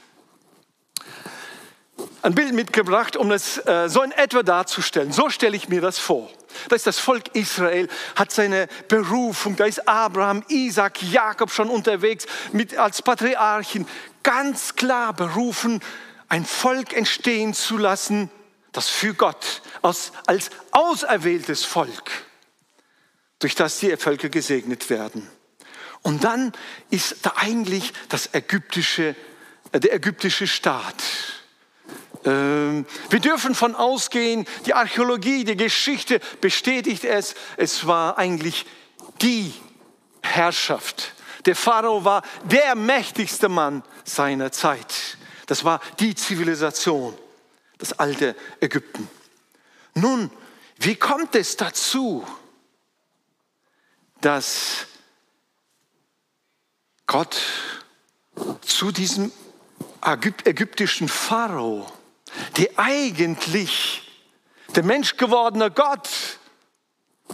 Ein 2.24 2.36
Bild 2.36 2.54
mitgebracht, 2.54 3.16
um 3.16 3.32
es 3.32 3.58
äh, 3.66 3.90
so 3.90 4.02
in 4.04 4.12
etwa 4.12 4.44
darzustellen. 4.44 5.12
So 5.12 5.30
stelle 5.30 5.56
ich 5.56 5.70
mir 5.70 5.82
das 5.82 5.98
vor. 5.98 6.30
Da 6.70 6.76
ist 6.76 6.86
das 6.86 7.00
Volk 7.00 7.34
Israel, 7.34 7.88
hat 8.16 8.32
seine 8.32 8.68
Berufung, 8.88 9.56
da 9.56 9.66
ist 9.66 9.88
Abraham, 9.88 10.44
Isaac, 10.48 11.02
Jakob 11.02 11.52
schon 11.52 11.70
unterwegs 11.70 12.26
mit, 12.52 12.78
als 12.78 13.02
Patriarchen, 13.02 13.88
ganz 14.24 14.76
klar 14.76 15.14
berufen, 15.14 15.82
ein 16.28 16.46
Volk 16.46 16.94
entstehen 16.94 17.54
zu 17.54 17.78
lassen, 17.78 18.30
das 18.72 18.88
für 18.88 19.14
Gott 19.14 19.62
als, 19.82 20.12
als 20.26 20.50
auserwähltes 20.72 21.66
Volk, 21.66 22.12
durch 23.40 23.56
das 23.56 23.80
die 23.80 23.96
Völker 23.98 24.30
gesegnet 24.30 24.90
werden. 24.90 25.30
Und 26.04 26.24
dann 26.24 26.52
ist 26.90 27.18
da 27.24 27.34
eigentlich 27.36 27.94
das 28.10 28.34
ägyptische, 28.34 29.16
äh, 29.72 29.80
der 29.80 29.94
ägyptische 29.94 30.48
Staat. 30.48 30.96
Ähm, 32.26 32.86
wir 33.10 33.20
dürfen 33.20 33.56
von 33.56 33.76
ausgehen, 33.76 34.48
die 34.66 34.74
Archäologie, 34.74 35.44
die 35.44 35.58
Geschichte 35.58 36.20
bestätigt 36.40 37.04
es, 37.04 37.36
es 37.58 37.86
war 37.86 38.18
eigentlich 38.18 38.66
die 39.22 39.54
Herrschaft. 40.24 41.14
Der 41.46 41.56
Pharao 41.56 42.06
war 42.06 42.24
der 42.46 42.76
mächtigste 42.76 43.50
Mann 43.50 43.84
seiner 44.04 44.52
Zeit. 44.52 45.18
Das 45.48 45.64
war 45.64 45.82
die 46.00 46.16
Zivilisation 46.16 47.18
das 47.82 47.94
alte 47.94 48.36
Ägypten. 48.60 49.10
Nun, 49.96 50.30
wie 50.78 50.96
kommt 50.96 51.36
es 51.36 51.58
dazu, 51.58 52.26
dass 54.22 54.86
Gott 57.08 57.38
zu 58.62 58.92
diesem 58.92 59.32
ägyptischen 60.04 61.10
Pharao, 61.10 61.92
der 62.58 62.70
eigentlich 62.78 64.08
der 64.76 64.84
menschgewordene 64.84 65.72
Gott 65.72 66.08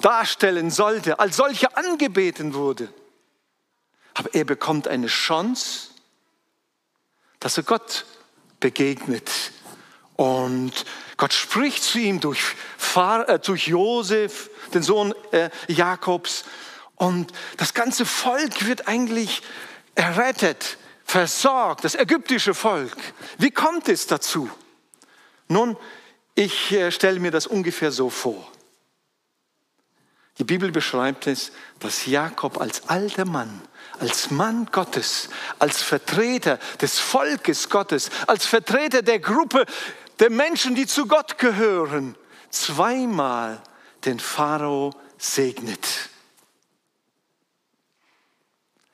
darstellen 0.01 0.71
sollte, 0.71 1.19
als 1.19 1.35
solcher 1.35 1.77
angebeten 1.77 2.53
wurde. 2.53 2.91
Aber 4.13 4.33
er 4.33 4.45
bekommt 4.45 4.87
eine 4.87 5.07
Chance, 5.07 5.89
dass 7.39 7.57
er 7.57 7.63
Gott 7.63 8.05
begegnet 8.59 9.29
und 10.17 10.73
Gott 11.15 11.31
spricht 11.31 11.83
zu 11.83 11.99
ihm 11.99 12.19
durch, 12.19 12.55
äh, 12.95 13.39
durch 13.39 13.67
Josef, 13.67 14.49
den 14.73 14.83
Sohn 14.83 15.13
äh, 15.31 15.49
Jakobs. 15.67 16.43
Und 16.95 17.31
das 17.57 17.73
ganze 17.73 18.05
Volk 18.05 18.65
wird 18.65 18.87
eigentlich 18.87 19.43
errettet, 19.95 20.77
versorgt, 21.05 21.83
das 21.83 21.95
ägyptische 21.95 22.55
Volk. 22.55 22.97
Wie 23.37 23.51
kommt 23.51 23.87
es 23.87 24.07
dazu? 24.07 24.49
Nun, 25.47 25.77
ich 26.33 26.71
äh, 26.71 26.91
stelle 26.91 27.19
mir 27.19 27.31
das 27.31 27.45
ungefähr 27.45 27.91
so 27.91 28.09
vor. 28.09 28.51
Die 30.39 30.43
Bibel 30.43 30.71
beschreibt 30.71 31.27
es, 31.27 31.51
dass 31.79 32.05
Jakob 32.05 32.59
als 32.59 32.89
alter 32.89 33.25
Mann, 33.25 33.61
als 33.99 34.29
Mann 34.29 34.67
Gottes, 34.71 35.29
als 35.57 35.81
Vertreter 35.81 36.59
des 36.81 36.99
Volkes 36.99 37.69
Gottes, 37.69 38.09
als 38.27 38.45
Vertreter 38.45 39.01
der 39.01 39.19
Gruppe 39.19 39.65
der 40.19 40.29
Menschen, 40.29 40.75
die 40.75 40.87
zu 40.87 41.07
Gott 41.07 41.37
gehören, 41.37 42.15
zweimal 42.49 43.61
den 44.05 44.19
Pharao 44.19 44.93
segnet. 45.17 46.09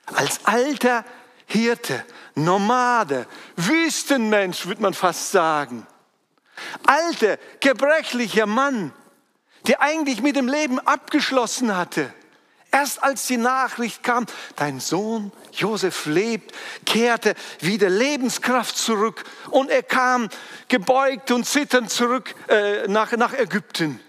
Als 0.06 0.44
alter 0.44 1.04
Hirte, 1.46 2.04
Nomade, 2.34 3.26
Wüstenmensch, 3.56 4.66
würde 4.66 4.82
man 4.82 4.94
fast 4.94 5.30
sagen. 5.30 5.86
Alter, 6.86 7.38
gebrechlicher 7.60 8.46
Mann, 8.46 8.92
der 9.66 9.80
eigentlich 9.80 10.20
mit 10.20 10.36
dem 10.36 10.48
Leben 10.48 10.78
abgeschlossen 10.78 11.76
hatte 11.76 12.12
Erst 12.74 13.04
als 13.04 13.28
die 13.28 13.36
Nachricht 13.36 14.02
kam, 14.02 14.26
dein 14.56 14.80
Sohn 14.80 15.30
Josef 15.52 16.06
lebt, 16.06 16.52
kehrte 16.84 17.36
wieder 17.60 17.88
Lebenskraft 17.88 18.76
zurück 18.76 19.22
und 19.50 19.70
er 19.70 19.84
kam 19.84 20.28
gebeugt 20.66 21.30
und 21.30 21.46
zitternd 21.46 21.88
zurück 21.88 22.34
äh, 22.48 22.88
nach, 22.88 23.12
nach 23.12 23.32
Ägypten. 23.32 24.00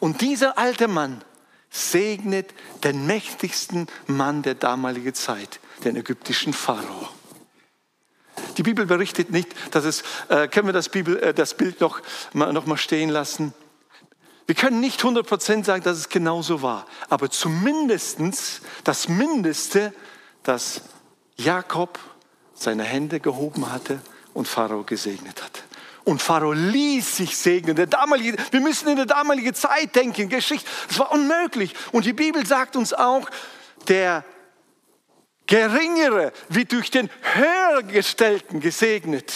Und 0.00 0.20
dieser 0.20 0.58
alte 0.58 0.86
Mann 0.86 1.24
segnet 1.70 2.50
den 2.84 3.06
mächtigsten 3.06 3.86
Mann 4.06 4.42
der 4.42 4.54
damaligen 4.54 5.14
Zeit, 5.14 5.58
den 5.84 5.96
ägyptischen 5.96 6.52
Pharao. 6.52 7.08
Die 8.58 8.62
Bibel 8.62 8.84
berichtet 8.84 9.30
nicht, 9.30 9.48
dass 9.70 9.86
es, 9.86 10.02
äh, 10.28 10.46
können 10.46 10.68
wir 10.68 10.74
das, 10.74 10.90
Bibel, 10.90 11.18
äh, 11.20 11.32
das 11.32 11.54
Bild 11.54 11.80
noch, 11.80 12.02
noch 12.34 12.66
mal 12.66 12.76
stehen 12.76 13.08
lassen? 13.08 13.54
Wir 14.46 14.54
können 14.54 14.80
nicht 14.80 15.02
100% 15.02 15.64
sagen, 15.64 15.84
dass 15.84 15.96
es 15.96 16.08
genauso 16.08 16.62
war, 16.62 16.86
aber 17.08 17.30
zumindest 17.30 18.18
das 18.84 19.08
Mindeste, 19.08 19.92
dass 20.42 20.82
Jakob 21.36 21.98
seine 22.54 22.84
Hände 22.84 23.20
gehoben 23.20 23.70
hatte 23.70 24.00
und 24.34 24.48
Pharao 24.48 24.82
gesegnet 24.82 25.42
hatte. 25.42 25.60
Und 26.04 26.22
Pharao 26.22 26.52
ließ 26.52 27.16
sich 27.16 27.36
segnen. 27.36 27.76
Der 27.76 27.86
damalige, 27.86 28.36
wir 28.50 28.60
müssen 28.60 28.88
in 28.88 28.96
der 28.96 29.06
damaligen 29.06 29.54
Zeit 29.54 29.94
denken, 29.94 30.28
Geschichte. 30.28 30.68
Das 30.88 30.98
war 30.98 31.12
unmöglich. 31.12 31.74
Und 31.92 32.04
die 32.04 32.12
Bibel 32.12 32.44
sagt 32.46 32.76
uns 32.76 32.92
auch, 32.92 33.28
der 33.88 34.24
Geringere 35.46 36.32
wird 36.48 36.72
durch 36.72 36.90
den 36.90 37.10
Höhergestellten 37.34 38.60
gesegnet. 38.60 39.32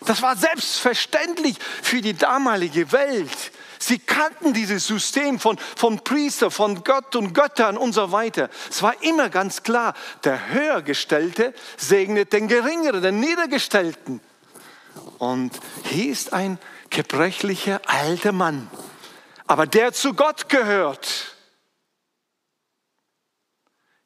Das 0.00 0.22
war 0.22 0.36
selbstverständlich 0.36 1.56
für 1.82 2.00
die 2.00 2.14
damalige 2.14 2.90
Welt. 2.92 3.52
Sie 3.82 3.98
kannten 3.98 4.54
dieses 4.54 4.86
System 4.86 5.40
von, 5.40 5.58
von 5.58 6.04
Priester, 6.04 6.52
von 6.52 6.84
Gott 6.84 7.16
und 7.16 7.32
Göttern 7.32 7.76
und 7.76 7.92
so 7.92 8.12
weiter. 8.12 8.48
Es 8.70 8.80
war 8.80 9.02
immer 9.02 9.28
ganz 9.28 9.64
klar, 9.64 9.94
der 10.22 10.50
Höhergestellte 10.50 11.52
segnet 11.76 12.32
den 12.32 12.46
Geringeren, 12.46 13.02
den 13.02 13.18
Niedergestellten. 13.18 14.20
Und 15.18 15.58
hier 15.84 16.12
ist 16.12 16.32
ein 16.32 16.60
gebrechlicher 16.90 17.80
alter 17.86 18.30
Mann, 18.30 18.70
aber 19.48 19.66
der 19.66 19.92
zu 19.92 20.14
Gott 20.14 20.48
gehört. 20.48 21.36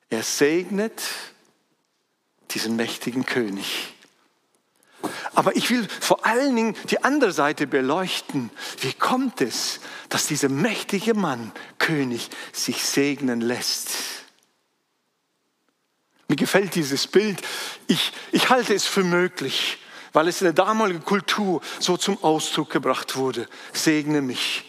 Er 0.08 0.22
segnet 0.22 1.02
diesen 2.52 2.76
mächtigen 2.76 3.26
König. 3.26 3.95
Aber 5.36 5.54
ich 5.54 5.68
will 5.68 5.86
vor 6.00 6.24
allen 6.24 6.56
Dingen 6.56 6.76
die 6.88 7.04
andere 7.04 7.30
Seite 7.30 7.66
beleuchten. 7.66 8.50
Wie 8.80 8.94
kommt 8.94 9.42
es, 9.42 9.80
dass 10.08 10.26
dieser 10.26 10.48
mächtige 10.48 11.12
Mann, 11.12 11.52
König, 11.78 12.30
sich 12.52 12.82
segnen 12.82 13.42
lässt? 13.42 13.90
Mir 16.26 16.36
gefällt 16.36 16.74
dieses 16.74 17.06
Bild. 17.06 17.42
Ich, 17.86 18.12
ich 18.32 18.48
halte 18.48 18.74
es 18.74 18.86
für 18.86 19.04
möglich, 19.04 19.76
weil 20.14 20.26
es 20.26 20.40
in 20.40 20.46
der 20.46 20.54
damaligen 20.54 21.04
Kultur 21.04 21.60
so 21.80 21.98
zum 21.98 22.22
Ausdruck 22.24 22.70
gebracht 22.70 23.14
wurde. 23.16 23.46
Segne 23.74 24.22
mich. 24.22 24.64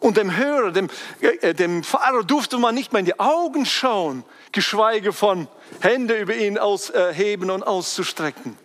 Und 0.00 0.18
dem 0.18 0.36
Hörer, 0.36 0.70
dem, 0.70 0.90
äh, 1.22 1.54
dem 1.54 1.82
Pharao 1.82 2.22
durfte 2.22 2.58
man 2.58 2.74
nicht 2.74 2.92
mehr 2.92 3.00
in 3.00 3.06
die 3.06 3.18
Augen 3.18 3.64
schauen, 3.64 4.22
geschweige 4.52 5.14
von 5.14 5.48
Hände 5.80 6.18
über 6.18 6.36
ihn 6.36 6.58
ausheben 6.58 7.50
und 7.50 7.62
auszustrecken. 7.62 8.58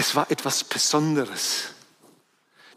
Es 0.00 0.14
war 0.16 0.30
etwas 0.30 0.64
Besonderes. 0.64 1.74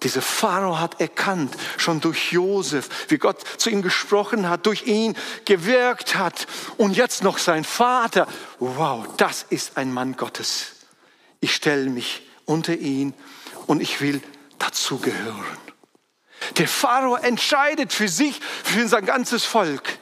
Dieser 0.04 0.22
Pharao 0.22 0.78
hat 0.78 1.00
erkannt, 1.00 1.56
schon 1.78 2.02
durch 2.02 2.34
Josef, 2.34 2.90
wie 3.08 3.18
Gott 3.18 3.40
zu 3.56 3.70
ihm 3.70 3.82
gesprochen 3.82 4.50
hat, 4.50 4.66
durch 4.66 4.88
ihn 4.88 5.16
gewirkt 5.46 6.16
hat 6.16 6.48
und 6.76 6.98
jetzt 6.98 7.24
noch 7.24 7.38
sein 7.38 7.64
Vater. 7.64 8.28
Wow, 8.60 9.08
das 9.16 9.46
ist 9.50 9.78
ein 9.78 9.94
Mann 9.94 10.18
Gottes. 10.18 10.74
Ich 11.40 11.56
stelle 11.56 11.90
mich 11.90 12.28
unter 12.44 12.76
ihn 12.76 13.14
und 13.68 13.82
ich 13.82 14.02
will 14.02 14.22
dazugehören. 14.60 15.58
Der 16.58 16.68
Pharao 16.68 17.16
entscheidet 17.16 17.94
für 17.94 18.10
sich, 18.10 18.42
für 18.66 18.86
sein 18.90 19.06
ganzes 19.06 19.46
Volk. 19.46 19.98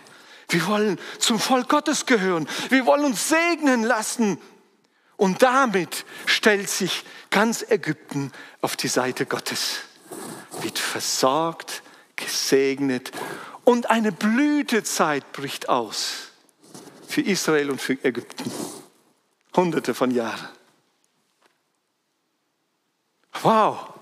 Wir 0.50 0.66
wollen 0.66 1.00
zum 1.20 1.40
Volk 1.40 1.70
Gottes 1.70 2.08
gehören. 2.08 2.50
Wir 2.70 2.88
wollen 2.88 3.06
uns 3.06 3.30
segnen 3.30 3.84
lassen. 3.84 4.40
Und 5.22 5.44
damit 5.44 6.04
stellt 6.26 6.68
sich 6.68 7.04
ganz 7.30 7.64
Ägypten 7.70 8.32
auf 8.62 8.76
die 8.76 8.88
Seite 8.88 9.28
Gottes, 9.28 9.82
wird 10.62 10.80
versorgt, 10.80 11.84
gesegnet 12.16 13.12
und 13.64 13.92
eine 13.92 14.12
Blütezeit 14.12 15.32
bricht 15.32 15.70
aus 15.70 16.32
für 17.08 17.22
Israel 17.22 17.70
und 17.70 17.80
für 17.80 18.04
Ägypten. 18.04 18.52
Hunderte 19.56 19.94
von 19.94 20.10
Jahren. 20.10 20.50
Wow. 23.44 23.94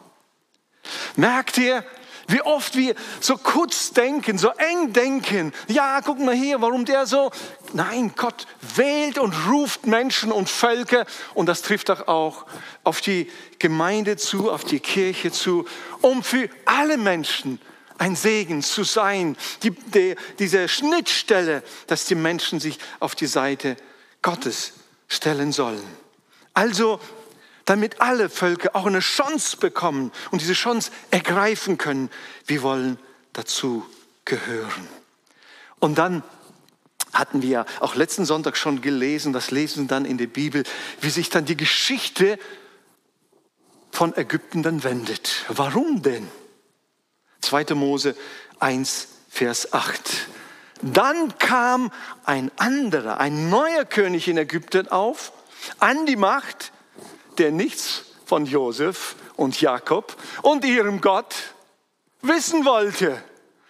Merkt 1.17 1.57
ihr, 1.57 1.83
wie 2.29 2.41
oft 2.41 2.75
wir 2.75 2.95
so 3.19 3.37
kurz 3.37 3.91
denken, 3.91 4.37
so 4.37 4.49
eng 4.49 4.93
denken. 4.93 5.51
Ja, 5.67 5.99
guck 6.01 6.19
mal 6.19 6.35
hier, 6.35 6.61
warum 6.61 6.85
der 6.85 7.05
so. 7.05 7.31
Nein, 7.73 8.13
Gott 8.15 8.45
wählt 8.75 9.17
und 9.17 9.33
ruft 9.49 9.87
Menschen 9.87 10.31
und 10.31 10.49
Völker 10.49 11.05
und 11.33 11.47
das 11.47 11.63
trifft 11.63 11.89
doch 11.89 12.07
auch 12.07 12.45
auf 12.83 13.01
die 13.01 13.29
Gemeinde 13.57 14.15
zu, 14.15 14.51
auf 14.51 14.63
die 14.63 14.79
Kirche 14.79 15.31
zu, 15.31 15.65
um 16.01 16.23
für 16.23 16.49
alle 16.65 16.97
Menschen 16.97 17.59
ein 17.97 18.15
Segen 18.15 18.61
zu 18.61 18.83
sein. 18.83 19.35
Die, 19.63 19.71
die, 19.71 20.15
diese 20.37 20.67
Schnittstelle, 20.67 21.63
dass 21.87 22.05
die 22.05 22.15
Menschen 22.15 22.59
sich 22.59 22.77
auf 22.99 23.15
die 23.15 23.27
Seite 23.27 23.75
Gottes 24.21 24.73
stellen 25.07 25.51
sollen. 25.51 25.83
Also 26.53 26.99
damit 27.69 28.01
alle 28.01 28.29
Völker 28.29 28.75
auch 28.75 28.87
eine 28.87 28.99
Chance 28.99 29.57
bekommen 29.57 30.11
und 30.31 30.41
diese 30.41 30.53
Chance 30.53 30.91
ergreifen 31.11 31.77
können. 31.77 32.09
Wir 32.47 32.63
wollen 32.63 32.97
dazu 33.33 33.85
gehören. 34.25 34.87
Und 35.77 35.99
dann 35.99 36.23
hatten 37.13 37.43
wir 37.43 37.67
auch 37.79 37.93
letzten 37.93 38.25
Sonntag 38.25 38.57
schon 38.57 38.81
gelesen, 38.81 39.33
das 39.33 39.51
lesen 39.51 39.87
dann 39.87 40.05
in 40.05 40.17
der 40.17 40.27
Bibel, 40.27 40.63
wie 41.01 41.11
sich 41.11 41.29
dann 41.29 41.45
die 41.45 41.57
Geschichte 41.57 42.39
von 43.91 44.17
Ägypten 44.17 44.63
dann 44.63 44.83
wendet. 44.83 45.45
Warum 45.47 46.01
denn? 46.01 46.27
2. 47.41 47.75
Mose 47.75 48.15
1, 48.59 49.07
Vers 49.29 49.73
8. 49.73 50.27
Dann 50.81 51.37
kam 51.37 51.91
ein 52.23 52.51
anderer, 52.57 53.19
ein 53.19 53.49
neuer 53.49 53.85
König 53.85 54.27
in 54.27 54.37
Ägypten 54.37 54.87
auf, 54.87 55.33
an 55.77 56.07
die 56.07 56.15
Macht, 56.15 56.71
der 57.37 57.51
nichts 57.51 58.05
von 58.25 58.45
Josef 58.45 59.15
und 59.35 59.59
Jakob 59.59 60.15
und 60.41 60.65
ihrem 60.65 61.01
Gott 61.01 61.35
wissen 62.21 62.65
wollte. 62.65 63.21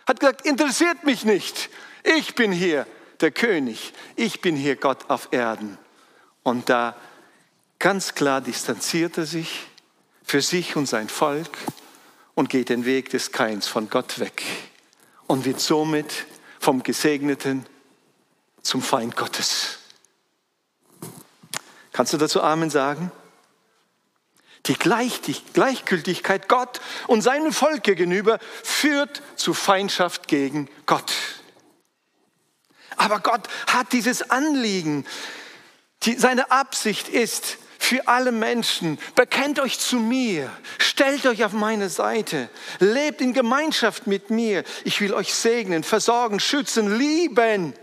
Hat 0.07 0.19
gesagt, 0.19 0.45
interessiert 0.45 1.03
mich 1.03 1.23
nicht. 1.23 1.69
Ich 2.03 2.35
bin 2.35 2.51
hier 2.51 2.87
der 3.21 3.31
König. 3.31 3.93
Ich 4.15 4.41
bin 4.41 4.55
hier 4.55 4.75
Gott 4.75 5.09
auf 5.09 5.29
Erden. 5.31 5.77
Und 6.43 6.69
da 6.69 6.95
ganz 7.77 8.15
klar 8.15 8.41
distanziert 8.41 9.17
er 9.17 9.25
sich 9.25 9.67
für 10.23 10.41
sich 10.41 10.75
und 10.75 10.87
sein 10.87 11.09
Volk 11.09 11.57
und 12.35 12.49
geht 12.49 12.69
den 12.69 12.85
Weg 12.85 13.09
des 13.09 13.31
Keins 13.31 13.67
von 13.67 13.89
Gott 13.89 14.19
weg 14.19 14.43
und 15.27 15.45
wird 15.45 15.59
somit 15.59 16.25
vom 16.59 16.83
Gesegneten 16.83 17.65
zum 18.61 18.81
Feind 18.81 19.15
Gottes. 19.15 19.79
Kannst 21.91 22.13
du 22.13 22.17
dazu 22.17 22.41
Amen 22.41 22.69
sagen? 22.69 23.11
Die 24.69 24.75
Gleichgültigkeit 24.75 26.47
Gott 26.47 26.79
und 27.07 27.23
seinem 27.23 27.51
Volk 27.51 27.83
gegenüber 27.83 28.39
führt 28.63 29.23
zu 29.35 29.55
Feindschaft 29.55 30.27
gegen 30.27 30.69
Gott. 30.85 31.11
Aber 32.95 33.19
Gott 33.19 33.47
hat 33.67 33.91
dieses 33.93 34.29
Anliegen. 34.29 35.05
Die, 36.03 36.13
seine 36.13 36.51
Absicht 36.51 37.09
ist 37.09 37.57
für 37.79 38.07
alle 38.07 38.31
Menschen, 38.31 38.99
bekennt 39.15 39.59
euch 39.59 39.79
zu 39.79 39.95
mir, 39.95 40.51
stellt 40.77 41.25
euch 41.25 41.43
auf 41.43 41.53
meine 41.53 41.89
Seite, 41.89 42.49
lebt 42.79 43.21
in 43.21 43.33
Gemeinschaft 43.33 44.05
mit 44.05 44.29
mir. 44.29 44.63
Ich 44.83 45.01
will 45.01 45.13
euch 45.13 45.33
segnen, 45.33 45.83
versorgen, 45.83 46.39
schützen, 46.39 46.99
lieben. 46.99 47.73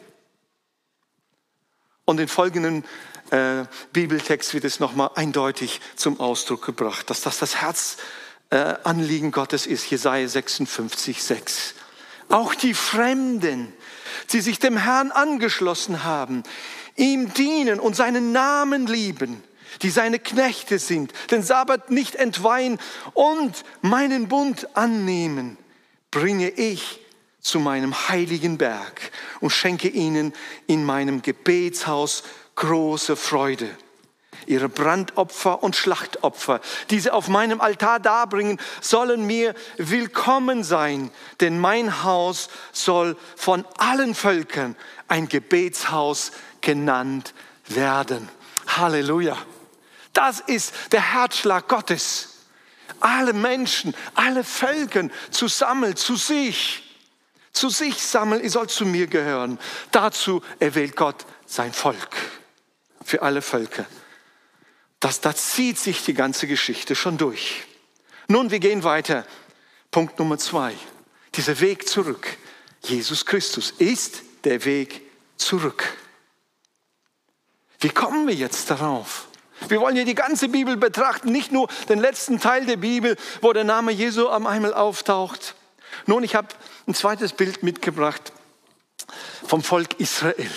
Und 2.05 2.21
in 2.21 2.29
folgenden 2.29 2.85
äh, 3.31 3.65
Bibeltext 3.93 4.55
wird 4.55 4.65
es 4.65 4.81
nochmal 4.81 5.11
eindeutig 5.15 5.81
zum 5.97 6.21
Ausdruck 6.21 6.65
gebracht, 6.65 7.11
dass 7.11 7.21
das 7.23 7.39
das 7.39 7.57
Herzanliegen 7.57 9.29
äh, 9.29 9.33
Gottes 9.33 9.67
ist, 9.67 9.91
Jesaja 9.91 10.29
56, 10.29 11.23
6. 11.23 11.75
Auch 12.29 12.55
die 12.55 12.75
Fremden, 12.75 13.73
die 14.33 14.41
sich 14.41 14.59
dem 14.59 14.77
Herrn 14.77 15.11
angeschlossen 15.11 16.05
haben, 16.05 16.43
ihm 16.97 17.33
dienen 17.35 17.81
und 17.81 17.95
seinen 17.95 18.33
Namen 18.33 18.87
lieben, 18.87 19.43
die 19.83 19.91
seine 19.91 20.19
Knechte 20.19 20.79
sind, 20.79 21.13
den 21.31 21.43
Sabbat 21.43 21.91
nicht 21.91 22.17
entweihen 22.17 22.79
und 23.15 23.65
meinen 23.83 24.29
Bund 24.29 24.77
annehmen, 24.77 25.59
bringe 26.11 26.51
ich 26.51 27.01
zu 27.41 27.61
meinem 27.61 28.09
heiligen 28.09 28.59
Berg 28.59 29.13
und 29.41 29.51
schenke 29.51 29.89
ihnen 29.89 30.33
in 30.67 30.85
meinem 30.85 31.23
Gebetshaus 31.23 32.25
große 32.57 33.17
Freude. 33.17 33.71
Ihre 34.47 34.69
Brandopfer 34.69 35.63
und 35.63 35.77
Schlachtopfer, 35.77 36.61
die 36.91 37.01
sie 37.01 37.11
auf 37.11 37.29
meinem 37.29 37.61
Altar 37.61 37.99
darbringen, 38.01 38.61
sollen 38.81 39.27
mir 39.27 39.55
willkommen 39.77 40.63
sein, 40.63 41.11
denn 41.41 41.59
mein 41.59 42.05
Haus 42.05 42.49
soll 42.73 43.17
von 43.37 43.65
allen 43.79 44.15
Völkern 44.15 44.77
ein 45.09 45.29
Gebetshaus 45.29 46.33
genannt 46.61 47.35
werden. 47.67 48.29
Halleluja. 48.69 49.37
Das 50.13 50.41
ist 50.41 50.73
der 50.93 51.15
Herzschlag 51.15 51.69
Gottes. 51.69 52.35
Alle 53.01 53.33
Menschen, 53.33 53.95
alle 54.15 54.45
Völker 54.45 55.09
zusammen 55.31 55.97
zu 55.97 56.17
sich, 56.17 56.83
zu 57.53 57.69
sich 57.69 58.01
sammeln, 58.01 58.43
ihr 58.43 58.51
sollt 58.51 58.71
zu 58.71 58.87
mir 58.87 59.07
gehören. 59.07 59.59
Dazu 59.91 60.43
erwählt 60.61 60.95
Gott 60.95 61.27
sein 61.47 61.73
Volk 61.73 62.17
für 63.07 63.23
alle 63.23 63.41
Völker. 63.41 63.87
Das, 65.01 65.21
da 65.21 65.35
zieht 65.35 65.79
sich 65.79 66.05
die 66.05 66.15
ganze 66.15 66.47
Geschichte 66.47 66.97
schon 66.97 67.17
durch. 67.17 67.63
Nun, 68.29 68.51
wir 68.51 68.59
gehen 68.59 68.83
weiter. 68.83 69.25
Punkt 69.91 70.19
Nummer 70.19 70.37
zwei. 70.39 70.75
Dieser 71.35 71.61
Weg 71.61 71.89
zurück. 71.89 72.37
Jesus 72.83 73.25
Christus 73.25 73.71
ist 73.79 74.23
der 74.45 74.65
Weg 74.65 75.03
zurück. 75.37 75.97
Wie 77.79 77.91
kommen 77.91 78.27
wir 78.27 78.35
jetzt 78.35 78.71
darauf? 78.71 79.29
Wir 79.69 79.81
wollen 79.81 79.95
hier 79.95 80.05
die 80.05 80.15
ganze 80.15 80.49
Bibel 80.49 80.77
betrachten, 80.77 81.31
nicht 81.31 81.53
nur 81.53 81.69
den 81.89 82.01
letzten 82.01 82.41
Teil 82.41 82.67
der 82.67 82.77
Bibel, 82.77 83.17
wo 83.41 83.53
der 83.53 83.65
Name 83.65 83.93
Jesu 83.93 84.29
am 84.29 84.47
einmal 84.47 84.75
auftaucht. 84.75 85.55
Nun, 86.07 86.25
ich 86.25 86.35
habe 86.35 86.49
ein 86.87 86.95
zweites 86.95 87.33
Bild 87.33 87.63
mitgebracht 87.63 88.33
vom 89.47 89.63
Volk 89.63 90.01
Israel. 90.01 90.51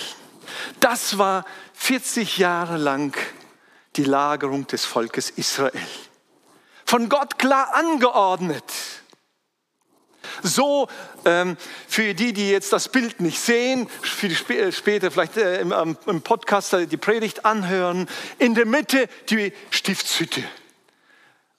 Das 0.80 1.18
war 1.18 1.44
40 1.80 2.36
Jahre 2.36 2.76
lang 2.76 3.16
die 3.96 4.04
Lagerung 4.04 4.66
des 4.66 4.84
Volkes 4.84 5.30
Israel. 5.30 5.72
Von 6.84 7.08
Gott 7.08 7.38
klar 7.38 7.74
angeordnet. 7.74 8.64
so 10.42 10.88
ähm, 11.24 11.56
für 11.88 12.14
die, 12.14 12.32
die 12.32 12.50
jetzt 12.50 12.72
das 12.72 12.90
Bild 12.90 13.20
nicht 13.20 13.40
sehen, 13.40 13.88
für 14.02 14.28
die 14.28 14.36
sp 14.36 14.70
später 14.70 15.10
vielleicht 15.10 15.38
äh, 15.38 15.60
im, 15.62 15.96
im 16.06 16.22
Podcast 16.22 16.76
die 16.78 16.96
Predigt 16.96 17.44
anhören, 17.44 18.08
in 18.38 18.54
der 18.54 18.66
Mitte 18.66 19.08
die 19.30 19.52
Stiftshütte 19.70 20.44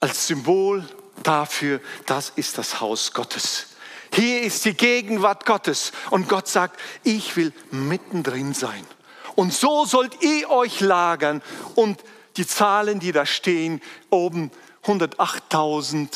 als 0.00 0.28
Symbol 0.28 0.88
dafür, 1.24 1.80
das 2.06 2.32
ist 2.36 2.58
das 2.58 2.80
Haus 2.80 3.12
Gottes. 3.12 3.66
Hier 4.14 4.42
ist 4.42 4.64
die 4.64 4.74
Gegenwart 4.74 5.46
Gottes 5.46 5.92
und 6.10 6.28
Gott 6.28 6.46
sagt, 6.46 6.78
ich 7.02 7.36
will 7.36 7.52
mittendrin 7.70 8.54
sein. 8.54 8.86
Und 9.34 9.52
so 9.52 9.84
sollt 9.84 10.22
ihr 10.22 10.48
euch 10.50 10.80
lagern 10.80 11.42
und 11.74 12.02
die 12.36 12.46
Zahlen, 12.46 13.00
die 13.00 13.12
da 13.12 13.26
stehen, 13.26 13.82
oben 14.10 14.50
108.000, 14.84 16.08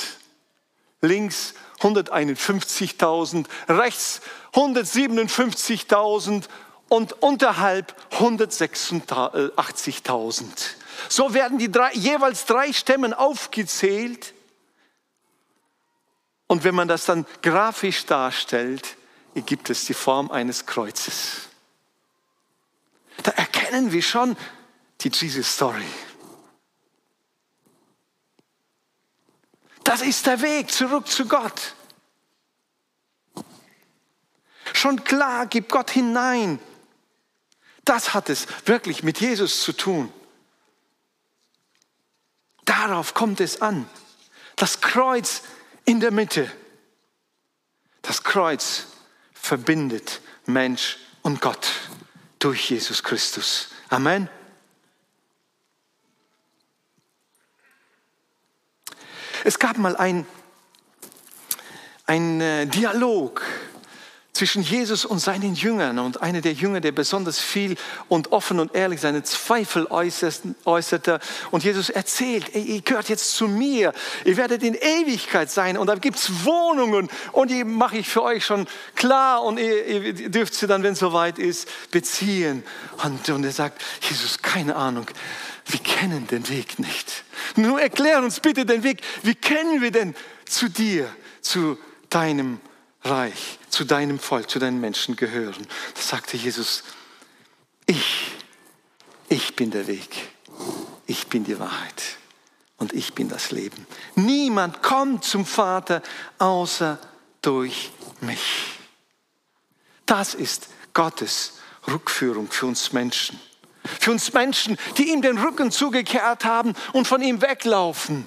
links 1.01 1.55
151.000, 1.81 3.47
rechts 3.69 4.21
157.000 4.55 6.45
und 6.89 7.21
unterhalb 7.23 7.95
186.000. 8.13 10.45
So 11.09 11.35
werden 11.35 11.59
die 11.59 11.71
drei, 11.71 11.93
jeweils 11.93 12.47
drei 12.47 12.73
Stämmen 12.73 13.13
aufgezählt. 13.13 14.33
Und 16.47 16.65
wenn 16.65 16.75
man 16.75 16.89
das 16.89 17.05
dann 17.05 17.27
grafisch 17.43 18.07
darstellt, 18.07 18.97
ergibt 19.35 19.69
es 19.69 19.85
die 19.85 19.95
Form 19.95 20.31
eines 20.31 20.65
Kreuzes. 20.65 21.46
Da 23.23 23.31
erkennen 23.33 23.93
wir 23.93 24.03
schon 24.03 24.37
die 25.01 25.11
Jesus 25.11 25.55
Story. 25.55 25.87
Das 29.85 30.03
ist 30.03 30.27
der 30.27 30.41
Weg 30.43 30.71
zurück 30.71 31.07
zu 31.07 31.27
Gott. 31.27 31.75
Schon 34.73 35.05
klar, 35.05 35.47
gib 35.47 35.71
Gott 35.71 35.91
hinein. 35.91 36.59
Das 37.85 38.15
hat 38.15 38.29
es 38.29 38.47
wirklich 38.67 39.05
mit 39.05 39.21
Jesus 39.21 39.63
zu 39.63 39.73
tun. 39.73 40.13
Darauf 42.65 43.15
kommt 43.15 43.41
es 43.41 43.63
an. 43.63 43.89
Das 44.57 44.81
Kreuz 44.81 45.43
in 45.85 46.01
der 46.01 46.11
Mitte. 46.11 46.51
Das 48.03 48.25
Kreuz 48.25 48.89
verbindet 49.33 50.21
Mensch 50.47 50.99
und 51.23 51.41
Gott 51.41 51.69
durch 52.47 52.71
Jesus 52.71 53.03
Christus. 53.03 53.71
Amen. 53.89 54.29
Es 59.43 59.59
gab 59.59 59.79
mal 59.79 59.97
ein, 59.97 60.25
ein 62.07 62.41
äh, 62.41 62.67
Dialog 62.69 63.43
zwischen 64.37 64.63
Jesus 64.63 65.05
und 65.05 65.19
seinen 65.19 65.55
Jüngern. 65.55 65.99
Und 65.99 66.23
einer 66.23 66.41
der 66.41 66.53
Jünger, 66.53 66.81
der 66.81 66.93
besonders 66.93 67.41
viel 67.41 67.77
und 68.09 68.33
offen 68.33 68.61
und 68.61 68.75
ehrlich 68.75 69.01
seine 69.01 69.23
Zweifel 69.23 69.87
äußerte. 69.89 71.21
Und 71.51 71.65
Jesus 71.65 71.91
erzählt, 71.91 72.55
ey, 72.55 72.63
ihr 72.63 72.83
gehört 72.83 73.09
jetzt 73.09 73.33
zu 73.33 73.49
mir. 73.49 73.93
Ihr 74.25 74.37
werdet 74.37 74.63
in 74.63 74.75
Ewigkeit 74.75 75.51
sein. 75.51 75.77
Und 75.77 75.89
da 75.89 75.95
gibt 75.97 76.17
es 76.17 76.45
Wohnungen. 76.45 77.09
Und 77.33 77.51
die 77.51 77.65
mache 77.65 77.99
ich 77.99 78.09
für 78.09 78.23
euch 78.23 78.45
schon 78.45 78.67
klar. 78.95 79.43
Und 79.43 79.59
ihr, 79.59 79.87
ihr 79.87 80.31
dürft 80.31 80.55
sie 80.55 80.67
dann, 80.67 80.83
wenn 80.83 80.93
es 80.93 81.01
soweit 81.01 81.39
ist, 81.39 81.69
beziehen. 81.91 82.63
Und, 83.03 83.29
und 83.29 83.45
er 83.45 83.53
sagt, 83.53 83.83
Jesus, 84.03 84.43
keine 84.43 84.77
Ahnung. 84.77 85.07
Wir 85.67 85.81
kennen 85.81 86.27
den 86.29 86.49
Weg 86.49 86.79
nicht. 86.79 87.25
Nur 87.57 87.81
erklär 87.81 88.23
uns 88.23 88.41
bitte 88.41 88.65
den 88.65 88.83
Weg. 88.85 89.01
Wie 89.23 89.35
kennen 89.35 89.83
wir 89.83 89.91
denn 89.91 90.15
zu 90.45 90.69
dir, 90.69 91.09
zu 91.41 91.77
deinem 92.09 92.61
Reich, 93.09 93.59
zu 93.69 93.85
deinem 93.85 94.19
Volk, 94.19 94.51
zu 94.51 94.59
deinen 94.59 94.81
Menschen 94.81 95.17
gehören. 95.17 95.67
Da 95.95 96.01
sagte 96.01 96.37
Jesus, 96.37 96.83
ich, 97.87 98.33
ich 99.29 99.57
bin 99.57 99.71
der 99.71 99.87
Weg, 99.87 100.29
ich 101.07 101.27
bin 101.29 101.45
die 101.45 101.59
Wahrheit 101.59 102.03
und 102.79 102.93
ich 102.93 103.15
bin 103.15 103.29
das 103.29 103.51
Leben. 103.51 103.87
Niemand 104.15 104.83
kommt 104.83 105.25
zum 105.25 105.47
Vater 105.47 106.03
außer 106.39 106.99
durch 107.43 107.91
mich. 108.21 108.79
Das 110.05 110.35
ist 110.35 110.69
Gottes 110.95 111.55
Rückführung 111.87 112.51
für 112.51 112.67
uns 112.67 112.93
Menschen. 112.93 113.41
Für 114.01 114.11
uns 114.11 114.33
Menschen, 114.33 114.77
die 114.99 115.11
ihm 115.11 115.23
den 115.23 115.39
Rücken 115.39 115.71
zugekehrt 115.71 116.45
haben 116.45 116.75
und 116.93 117.07
von 117.07 117.23
ihm 117.23 117.41
weglaufen 117.41 118.27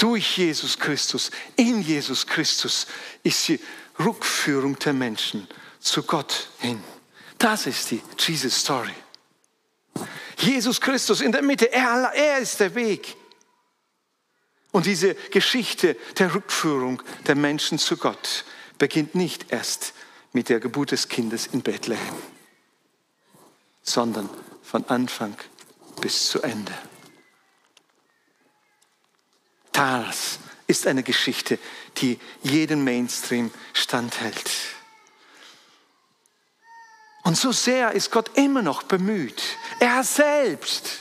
durch 0.00 0.38
Jesus 0.38 0.78
Christus, 0.78 1.30
in 1.56 1.82
Jesus 1.82 2.26
Christus 2.26 2.86
ist 3.22 3.48
die 3.48 3.60
Rückführung 3.98 4.78
der 4.78 4.94
Menschen 4.94 5.46
zu 5.78 6.02
Gott 6.02 6.48
hin. 6.58 6.82
Das 7.38 7.66
ist 7.66 7.90
die 7.90 8.02
Jesus 8.18 8.60
Story. 8.60 8.94
Jesus 10.38 10.80
Christus 10.80 11.20
in 11.20 11.32
der 11.32 11.42
Mitte, 11.42 11.70
er, 11.70 12.12
er 12.14 12.38
ist 12.38 12.58
der 12.60 12.74
Weg. 12.74 13.14
Und 14.72 14.86
diese 14.86 15.14
Geschichte 15.14 15.96
der 16.18 16.34
Rückführung 16.34 17.02
der 17.26 17.34
Menschen 17.34 17.78
zu 17.78 17.96
Gott 17.96 18.44
beginnt 18.78 19.14
nicht 19.14 19.52
erst 19.52 19.92
mit 20.32 20.48
der 20.48 20.60
Geburt 20.60 20.92
des 20.92 21.08
Kindes 21.08 21.46
in 21.48 21.60
Bethlehem, 21.60 22.14
sondern 23.82 24.30
von 24.62 24.84
Anfang 24.88 25.36
bis 26.00 26.28
zu 26.28 26.40
Ende. 26.40 26.72
Das 29.72 30.38
ist 30.66 30.86
eine 30.86 31.02
Geschichte, 31.02 31.58
die 31.98 32.18
jeden 32.42 32.84
Mainstream 32.84 33.50
standhält. 33.72 34.50
Und 37.22 37.36
so 37.36 37.52
sehr 37.52 37.92
ist 37.92 38.10
Gott 38.10 38.30
immer 38.36 38.62
noch 38.62 38.82
bemüht. 38.84 39.42
Er 39.78 40.02
selbst, 40.04 41.00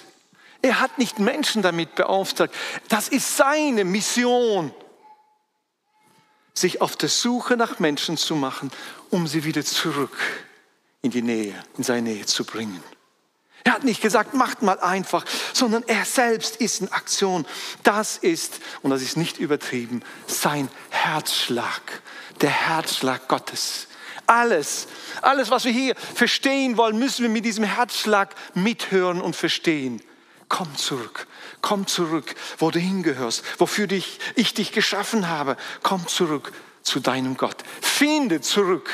er 0.62 0.80
hat 0.80 0.98
nicht 0.98 1.20
Menschen 1.20 1.62
damit 1.62 1.96
beauftragt. 1.96 2.54
Das 2.90 3.08
ist 3.08 3.38
seine 3.38 3.86
Mission, 3.86 4.74
sich 6.54 6.82
auf 6.82 6.98
der 6.98 7.10
Suche 7.10 7.56
nach 7.56 7.80
Menschen 7.80 8.18
zu 8.18 8.36
machen, 8.36 8.70
um 9.10 9.28
sie 9.28 9.44
wieder 9.46 9.64
zurück 9.64 10.18
in 11.02 11.12
die 11.12 11.22
Nähe, 11.22 11.56
in 11.78 11.84
seine 11.84 12.02
Nähe 12.14 12.26
zu 12.26 12.44
bringen. 12.44 12.84
Er 13.64 13.74
hat 13.74 13.84
nicht 13.84 14.02
gesagt, 14.02 14.34
macht 14.34 14.62
mal 14.62 14.80
einfach, 14.80 15.26
sondern 15.54 15.84
er 15.88 16.06
selbst 16.06 16.58
ist 16.58 16.82
in 16.82 16.92
Aktion. 16.92 17.46
Das 17.84 18.18
ist, 18.18 18.60
und 18.82 18.92
das 18.92 19.02
ist 19.02 19.18
nicht 19.18 19.38
übertrieben, 19.38 20.02
sein 20.28 20.70
Herzschlag, 20.90 22.02
der 22.42 22.50
Herzschlag 22.50 23.28
Gottes. 23.28 23.88
Alles, 24.28 24.88
alles, 25.22 25.50
was 25.50 25.66
wir 25.66 25.72
hier 25.72 25.96
verstehen 25.96 26.78
wollen, 26.78 27.00
müssen 27.00 27.24
wir 27.24 27.30
mit 27.30 27.46
diesem 27.46 27.64
Herzschlag 27.64 28.36
mithören 28.54 29.22
und 29.22 29.36
verstehen. 29.36 30.02
Komm 30.48 30.76
zurück, 30.78 31.28
komm 31.62 31.88
zurück, 31.88 32.36
wo 32.58 32.72
du 32.72 32.80
hingehörst, 32.80 33.44
wofür 33.60 33.88
dich, 33.88 34.20
ich 34.36 34.54
dich 34.54 34.72
geschaffen 34.72 35.30
habe. 35.30 35.58
Komm 35.84 36.08
zurück 36.08 36.54
zu 36.82 37.00
deinem 37.00 37.38
Gott. 37.38 37.58
Finde 37.82 38.42
zurück. 38.42 38.90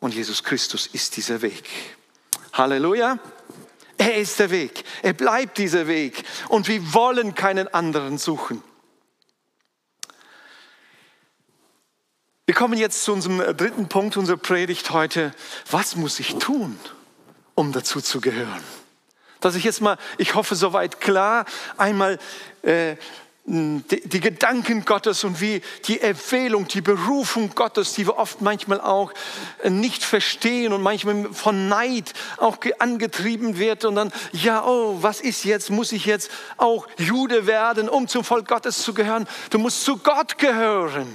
Und 0.00 0.14
Jesus 0.14 0.44
Christus 0.44 0.86
ist 0.86 1.16
dieser 1.16 1.42
Weg. 1.42 1.64
Halleluja. 2.52 3.18
Er 3.98 4.16
ist 4.16 4.38
der 4.38 4.50
Weg. 4.50 4.84
Er 5.02 5.12
bleibt 5.12 5.58
dieser 5.58 5.86
Weg. 5.86 6.24
Und 6.48 6.68
wir 6.68 6.94
wollen 6.94 7.34
keinen 7.34 7.68
anderen 7.74 8.16
suchen. 8.16 8.62
Wir 12.46 12.54
kommen 12.54 12.78
jetzt 12.78 13.04
zu 13.04 13.12
unserem 13.12 13.38
dritten 13.56 13.88
Punkt 13.88 14.16
unserer 14.16 14.38
Predigt 14.38 14.90
heute. 14.92 15.34
Was 15.70 15.96
muss 15.96 16.18
ich 16.18 16.36
tun, 16.36 16.78
um 17.54 17.72
dazu 17.72 18.00
zu 18.00 18.22
gehören? 18.22 18.62
Dass 19.40 19.54
ich 19.54 19.64
jetzt 19.64 19.82
mal, 19.82 19.98
ich 20.16 20.34
hoffe, 20.34 20.54
soweit 20.54 21.00
klar, 21.00 21.44
einmal 21.76 22.18
äh, 22.62 22.96
die, 23.48 24.06
die, 24.06 24.20
Gedanken 24.20 24.84
Gottes 24.84 25.24
und 25.24 25.40
wie 25.40 25.62
die 25.86 26.00
Erwählung, 26.00 26.68
die 26.68 26.82
Berufung 26.82 27.54
Gottes, 27.54 27.94
die 27.94 28.06
wir 28.06 28.18
oft 28.18 28.42
manchmal 28.42 28.78
auch 28.78 29.12
äh, 29.62 29.70
nicht 29.70 30.04
verstehen 30.04 30.74
und 30.74 30.82
manchmal 30.82 31.32
von 31.32 31.68
Neid 31.68 32.12
auch 32.36 32.58
angetrieben 32.78 33.58
wird 33.58 33.86
und 33.86 33.94
dann, 33.94 34.12
ja, 34.32 34.64
oh, 34.64 34.98
was 35.00 35.22
ist 35.22 35.44
jetzt? 35.44 35.70
Muss 35.70 35.92
ich 35.92 36.04
jetzt 36.04 36.30
auch 36.58 36.86
Jude 36.98 37.46
werden, 37.46 37.88
um 37.88 38.06
zum 38.06 38.22
Volk 38.22 38.46
Gottes 38.46 38.82
zu 38.82 38.92
gehören? 38.92 39.26
Du 39.48 39.58
musst 39.58 39.82
zu 39.82 39.96
Gott 39.96 40.36
gehören. 40.36 41.08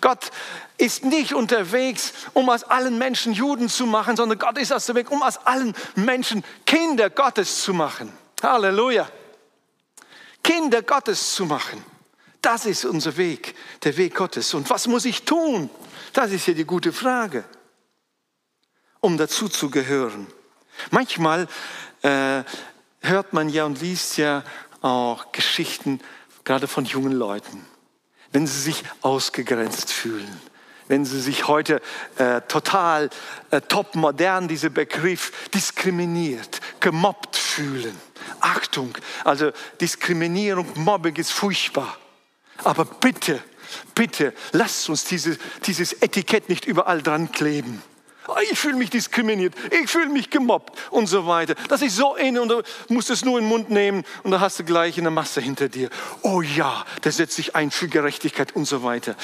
Gott 0.00 0.30
ist 0.78 1.04
nicht 1.04 1.34
unterwegs, 1.34 2.12
um 2.32 2.48
aus 2.48 2.64
allen 2.64 2.96
Menschen 2.96 3.34
Juden 3.34 3.68
zu 3.68 3.84
machen, 3.84 4.16
sondern 4.16 4.38
Gott 4.38 4.58
ist 4.58 4.72
aus 4.72 4.86
dem 4.86 4.96
Weg, 4.96 5.10
um 5.10 5.22
aus 5.22 5.36
allen 5.44 5.74
Menschen 5.94 6.44
Kinder 6.64 7.10
Gottes 7.10 7.62
zu 7.62 7.74
machen. 7.74 8.10
Halleluja. 8.42 9.06
Kinder 10.46 10.82
Gottes 10.82 11.34
zu 11.34 11.44
machen. 11.44 11.84
Das 12.40 12.66
ist 12.66 12.84
unser 12.84 13.16
Weg, 13.16 13.56
der 13.82 13.96
Weg 13.96 14.14
Gottes. 14.14 14.54
Und 14.54 14.70
was 14.70 14.86
muss 14.86 15.04
ich 15.04 15.24
tun? 15.24 15.68
Das 16.12 16.30
ist 16.30 16.46
ja 16.46 16.54
die 16.54 16.64
gute 16.64 16.92
Frage, 16.92 17.44
um 19.00 19.18
dazu 19.18 19.48
zu 19.48 19.70
gehören. 19.70 20.28
Manchmal 20.92 21.48
äh, 22.02 22.44
hört 23.00 23.32
man 23.32 23.48
ja 23.48 23.64
und 23.64 23.80
liest 23.80 24.18
ja 24.18 24.44
auch 24.82 25.32
Geschichten, 25.32 26.00
gerade 26.44 26.68
von 26.68 26.84
jungen 26.84 27.12
Leuten. 27.12 27.66
wenn 28.32 28.46
sie 28.46 28.60
sich 28.60 28.84
ausgegrenzt 29.00 29.90
fühlen, 29.92 30.40
wenn 30.88 31.04
sie 31.04 31.20
sich 31.20 31.48
heute 31.48 31.80
äh, 32.18 32.42
total 32.42 33.10
äh, 33.50 33.60
top 33.62 33.94
modern, 33.94 34.46
dieser 34.46 34.68
Begriff, 34.68 35.48
diskriminiert, 35.48 36.60
gemobbt 36.78 37.34
fühlen. 37.34 37.98
Achtung, 38.46 38.96
also 39.24 39.50
Diskriminierung, 39.80 40.66
Mobbing 40.76 41.16
ist 41.16 41.32
furchtbar. 41.32 41.96
Aber 42.62 42.84
bitte, 42.84 43.42
bitte, 43.94 44.32
lasst 44.52 44.88
uns 44.88 45.04
diese, 45.04 45.36
dieses 45.66 45.94
Etikett 45.94 46.48
nicht 46.48 46.64
überall 46.64 47.02
dran 47.02 47.32
kleben. 47.32 47.82
Ah, 48.28 48.40
ich 48.50 48.58
fühle 48.58 48.76
mich 48.76 48.90
diskriminiert, 48.90 49.54
ich 49.70 49.90
fühle 49.90 50.08
mich 50.08 50.30
gemobbt 50.30 50.78
und 50.90 51.06
so 51.06 51.26
weiter. 51.26 51.54
Das 51.68 51.82
ist 51.82 51.96
so 51.96 52.16
inne 52.16 52.40
und 52.42 52.48
du 52.48 52.62
musst 52.88 53.10
es 53.10 53.24
nur 53.24 53.38
in 53.38 53.44
den 53.44 53.48
Mund 53.48 53.70
nehmen 53.70 54.04
und 54.22 54.30
da 54.30 54.40
hast 54.40 54.58
du 54.58 54.64
gleich 54.64 54.98
eine 54.98 55.10
Masse 55.10 55.40
hinter 55.40 55.68
dir. 55.68 55.90
Oh 56.22 56.40
ja, 56.42 56.84
der 57.04 57.12
setzt 57.12 57.36
sich 57.36 57.56
ein 57.56 57.70
für 57.70 57.88
Gerechtigkeit 57.88 58.54
und 58.54 58.64
so 58.64 58.82
weiter. 58.82 59.16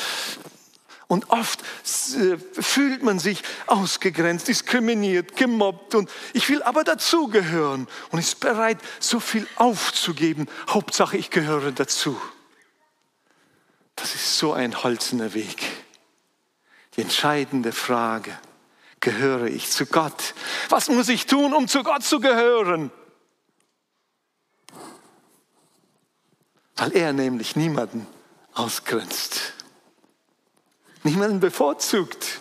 Und 1.13 1.29
oft 1.29 1.61
äh, 1.61 2.39
fühlt 2.39 3.03
man 3.03 3.19
sich 3.19 3.43
ausgegrenzt, 3.67 4.49
diskriminiert, 4.49 5.37
gemobbt 5.37 5.95
und 5.95 6.09
ich 6.33 6.49
will 6.49 6.63
aber 6.63 6.85
dazugehören 6.85 7.87
und 8.11 8.19
ist 8.19 8.41
bereit, 8.41 8.79
so 8.99 9.21
viel 9.21 9.47
aufzugeben. 9.57 10.47
Hauptsache, 10.71 11.19
ich 11.19 11.29
gehöre 11.29 11.71
dazu. 11.71 12.19
Das 13.95 14.15
ist 14.15 14.39
so 14.39 14.55
ein 14.55 14.83
holzener 14.83 15.35
Weg. 15.35 15.63
Die 16.97 17.03
entscheidende 17.03 17.73
Frage, 17.73 18.33
gehöre 19.01 19.49
ich 19.49 19.71
zu 19.71 19.85
Gott? 19.85 20.33
Was 20.71 20.89
muss 20.89 21.11
ich 21.11 21.27
tun, 21.27 21.53
um 21.53 21.69
zu 21.69 21.83
Gott 21.83 22.05
zu 22.05 22.21
gehören? 22.21 22.91
Weil 26.77 26.97
er 26.97 27.13
nämlich 27.13 27.55
niemanden 27.55 28.07
ausgrenzt, 28.55 29.53
niemanden 31.03 31.41
bevorzugt. 31.41 32.41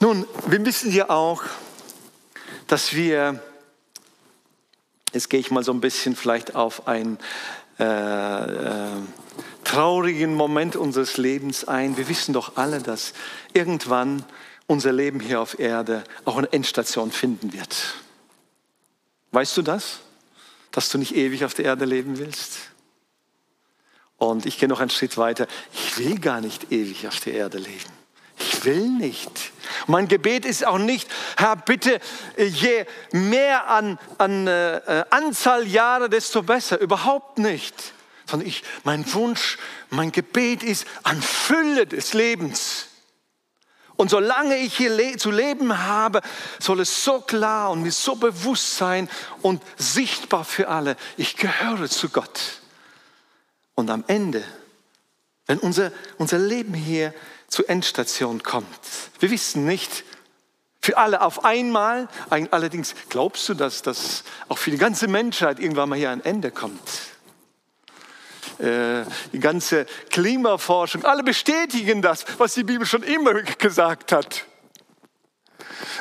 Nun, 0.00 0.26
wir 0.46 0.64
wissen 0.66 0.92
ja 0.92 1.08
auch, 1.08 1.42
dass 2.66 2.92
wir, 2.92 3.42
jetzt 5.12 5.30
gehe 5.30 5.40
ich 5.40 5.50
mal 5.50 5.64
so 5.64 5.72
ein 5.72 5.80
bisschen 5.80 6.14
vielleicht 6.14 6.54
auf 6.54 6.86
ein 6.86 7.18
äh, 7.78 7.84
äh, 7.84 8.90
traurigen 9.64 10.34
Moment 10.34 10.76
unseres 10.76 11.16
Lebens 11.16 11.66
ein. 11.66 11.96
Wir 11.96 12.08
wissen 12.08 12.34
doch 12.34 12.56
alle, 12.56 12.82
dass 12.82 13.14
irgendwann 13.54 14.24
unser 14.66 14.92
Leben 14.92 15.20
hier 15.20 15.40
auf 15.40 15.58
Erde 15.58 16.04
auch 16.24 16.36
eine 16.36 16.52
Endstation 16.52 17.10
finden 17.10 17.52
wird. 17.52 17.94
Weißt 19.32 19.56
du 19.56 19.62
das? 19.62 20.00
Dass 20.74 20.88
du 20.88 20.98
nicht 20.98 21.14
ewig 21.14 21.44
auf 21.44 21.54
der 21.54 21.64
Erde 21.66 21.84
leben 21.84 22.18
willst? 22.18 22.58
Und 24.16 24.46
ich 24.46 24.58
gehe 24.58 24.68
noch 24.68 24.80
einen 24.80 24.90
Schritt 24.90 25.16
weiter. 25.16 25.46
Ich 25.72 25.98
will 25.98 26.18
gar 26.18 26.40
nicht 26.40 26.72
ewig 26.72 27.06
auf 27.06 27.20
der 27.20 27.34
Erde 27.34 27.58
leben. 27.58 27.92
Ich 28.38 28.64
will 28.64 28.88
nicht. 28.88 29.52
Mein 29.86 30.08
Gebet 30.08 30.44
ist 30.44 30.66
auch 30.66 30.78
nicht, 30.78 31.08
Herr, 31.36 31.56
bitte, 31.56 32.00
je 32.36 32.84
mehr 33.12 33.68
an, 33.68 33.98
an 34.18 34.46
äh, 34.46 35.04
Anzahl 35.10 35.66
Jahre, 35.66 36.10
desto 36.10 36.42
besser. 36.42 36.80
Überhaupt 36.80 37.38
nicht 37.38 37.94
sondern 38.26 38.48
ich, 38.48 38.62
mein 38.84 39.12
Wunsch, 39.12 39.58
mein 39.90 40.12
Gebet 40.12 40.62
ist 40.62 40.86
an 41.02 41.20
Fülle 41.20 41.86
des 41.86 42.14
Lebens. 42.14 42.88
Und 43.96 44.10
solange 44.10 44.56
ich 44.56 44.76
hier 44.76 44.90
le 44.90 45.16
zu 45.16 45.30
leben 45.30 45.84
habe, 45.86 46.20
soll 46.58 46.80
es 46.80 47.04
so 47.04 47.20
klar 47.20 47.70
und 47.70 47.82
mir 47.82 47.92
so 47.92 48.16
bewusst 48.16 48.76
sein 48.76 49.08
und 49.40 49.62
sichtbar 49.76 50.44
für 50.44 50.68
alle, 50.68 50.96
ich 51.16 51.36
gehöre 51.36 51.88
zu 51.88 52.08
Gott. 52.08 52.60
Und 53.76 53.90
am 53.90 54.04
Ende, 54.06 54.42
wenn 55.46 55.58
unser, 55.58 55.92
unser 56.18 56.38
Leben 56.38 56.74
hier 56.74 57.14
zur 57.48 57.68
Endstation 57.68 58.42
kommt, 58.42 58.66
wir 59.20 59.30
wissen 59.30 59.64
nicht, 59.64 60.04
für 60.80 60.98
alle 60.98 61.22
auf 61.22 61.46
einmal, 61.46 62.08
allerdings 62.28 62.94
glaubst 63.08 63.48
du, 63.48 63.54
dass 63.54 63.80
das 63.80 64.22
auch 64.48 64.58
für 64.58 64.70
die 64.70 64.76
ganze 64.76 65.08
Menschheit 65.08 65.58
irgendwann 65.58 65.88
mal 65.88 65.98
hier 65.98 66.10
ein 66.10 66.22
Ende 66.22 66.50
kommt? 66.50 66.78
Äh, 68.58 69.04
die 69.32 69.40
ganze 69.40 69.86
Klimaforschung, 70.10 71.04
alle 71.04 71.22
bestätigen 71.22 72.02
das, 72.02 72.24
was 72.38 72.54
die 72.54 72.64
Bibel 72.64 72.86
schon 72.86 73.02
immer 73.02 73.34
gesagt 73.42 74.12
hat. 74.12 74.44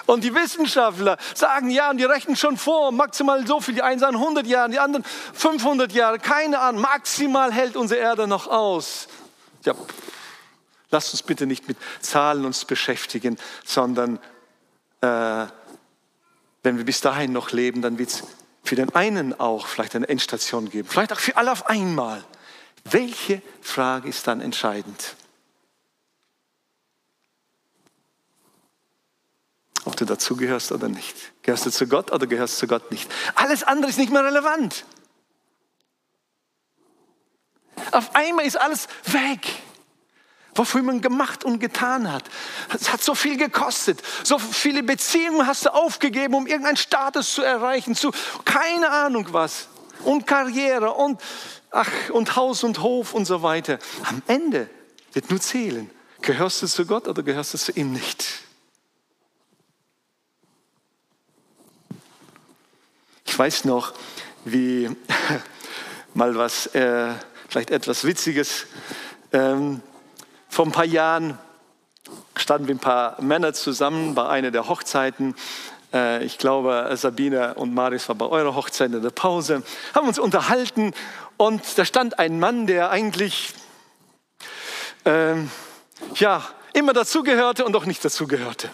Und 0.06 0.24
die 0.24 0.34
Wissenschaftler 0.34 1.18
sagen, 1.34 1.70
ja, 1.70 1.90
und 1.90 1.98
die 1.98 2.04
rechnen 2.04 2.36
schon 2.36 2.58
vor, 2.58 2.92
maximal 2.92 3.46
so 3.48 3.62
viel, 3.62 3.76
die 3.76 3.82
einen 3.82 4.00
sagen 4.00 4.16
100 4.16 4.46
Jahre, 4.46 4.70
die 4.70 4.80
anderen 4.80 5.04
500 5.34 5.92
Jahre, 5.94 6.20
keine 6.20 6.60
Ahnung, 6.60 6.82
maximal 6.82 7.52
hält 7.52 7.76
unsere 7.76 8.00
Erde 8.00 8.28
noch 8.28 8.48
aus. 8.48 9.08
Ja, 9.64 9.74
lasst 10.92 11.14
uns 11.14 11.24
bitte 11.24 11.46
nicht 11.46 11.68
mit 11.68 11.78
Zahlen 12.02 12.46
uns 12.46 12.66
beschäftigen, 12.66 13.38
sondern 13.64 14.20
äh, 15.02 15.46
wenn 16.64 16.78
wir 16.78 16.86
bis 16.86 17.02
dahin 17.02 17.32
noch 17.32 17.52
leben, 17.52 17.82
dann 17.82 17.98
wird 17.98 18.10
es 18.10 18.24
für 18.64 18.76
den 18.76 18.94
einen 18.96 19.38
auch 19.40 19.68
vielleicht 19.68 19.96
eine 19.96 20.08
Endstation 20.08 20.70
geben, 20.70 20.88
vielleicht 20.88 21.14
auch 21.14 21.20
für 21.20 21.36
alle 21.36 21.52
auf 21.52 21.68
einmal. 21.68 22.24
Welche 22.86 23.42
Frage 23.62 24.10
ist 24.10 24.28
dann 24.28 24.42
entscheidend? 24.42 25.16
Ob 29.86 29.98
du 29.98 30.06
dazugehörst 30.06 30.72
oder 30.72 30.88
nicht. 30.88 31.16
Gehörst 31.42 31.66
du 31.66 31.72
zu 31.72 31.88
Gott 31.88 32.12
oder 32.12 32.28
gehörst 32.28 32.56
du 32.56 32.60
zu 32.62 32.68
Gott 32.68 32.92
nicht? 32.92 33.12
Alles 33.36 33.64
andere 33.64 33.90
ist 33.90 33.98
nicht 33.98 34.12
mehr 34.12 34.24
relevant. 34.24 34.86
Auf 37.92 38.16
einmal 38.16 38.46
ist 38.46 38.60
alles 38.60 38.88
weg, 39.06 39.48
wofür 40.56 40.84
man 40.84 41.02
gemacht 41.02 41.44
und 41.44 41.60
getan 41.60 42.12
hat. 42.12 42.24
Es 42.74 42.92
hat 42.92 43.04
so 43.04 43.14
viel 43.14 43.38
gekostet. 43.38 44.02
So 44.24 44.40
viele 44.40 44.84
Beziehungen 44.84 45.46
hast 45.46 45.66
du 45.66 45.74
aufgegeben, 45.74 46.34
um 46.34 46.48
irgendeinen 46.48 46.78
Status 46.78 47.34
zu 47.34 47.44
erreichen, 47.44 47.96
zu 47.96 48.12
keine 48.46 48.90
Ahnung 48.90 49.28
was. 49.32 49.68
Und 50.04 50.28
Karriere 50.28 50.94
und 50.94 51.22
ach, 51.74 52.10
und 52.12 52.36
Haus 52.36 52.64
und 52.64 52.82
Hof 52.82 53.14
und 53.14 53.26
so 53.26 53.42
weiter. 53.42 53.80
Am 54.06 54.22
Ende 54.28 54.70
wird 55.12 55.30
nur 55.30 55.42
zählen, 55.42 55.90
gehörst 56.22 56.62
du 56.62 56.68
zu 56.68 56.86
Gott 56.86 57.08
oder 57.08 57.24
gehörst 57.24 57.54
du 57.54 57.58
zu 57.58 57.72
ihm 57.74 57.92
nicht? 57.92 58.26
Ich 63.26 63.38
weiß 63.38 63.66
noch, 63.66 63.94
wie 64.46 64.90
mal 66.14 66.36
was, 66.36 66.68
äh, 66.68 67.12
vielleicht 67.50 67.72
etwas 67.72 68.06
Witziges. 68.06 68.68
Ähm, 69.32 69.82
vor 70.50 70.66
ein 70.66 70.72
paar 70.72 70.86
Jahren 70.86 71.40
standen 72.36 72.68
wir 72.68 72.76
ein 72.76 72.80
paar 72.80 73.20
Männer 73.22 73.54
zusammen 73.54 74.14
bei 74.14 74.28
einer 74.28 74.52
der 74.52 74.68
Hochzeiten 74.68 75.36
ich 76.22 76.40
glaube, 76.40 76.90
Sabine 76.96 77.54
und 77.54 77.74
Maris 77.74 78.08
war 78.10 78.16
bei 78.16 78.26
eurer 78.26 78.56
Hochzeit 78.56 78.92
in 78.92 79.02
der 79.04 79.12
Pause, 79.12 79.62
haben 79.94 80.08
uns 80.08 80.18
unterhalten 80.18 80.94
und 81.38 81.62
da 81.78 81.86
stand 81.86 82.18
ein 82.18 82.40
Mann, 82.40 82.66
der 82.66 82.90
eigentlich 82.90 83.54
ähm, 85.06 85.52
ja, 86.16 86.44
immer 86.74 86.94
dazugehörte 86.94 87.66
und 87.66 87.76
auch 87.76 87.86
nicht 87.86 88.04
dazugehörte. 88.04 88.70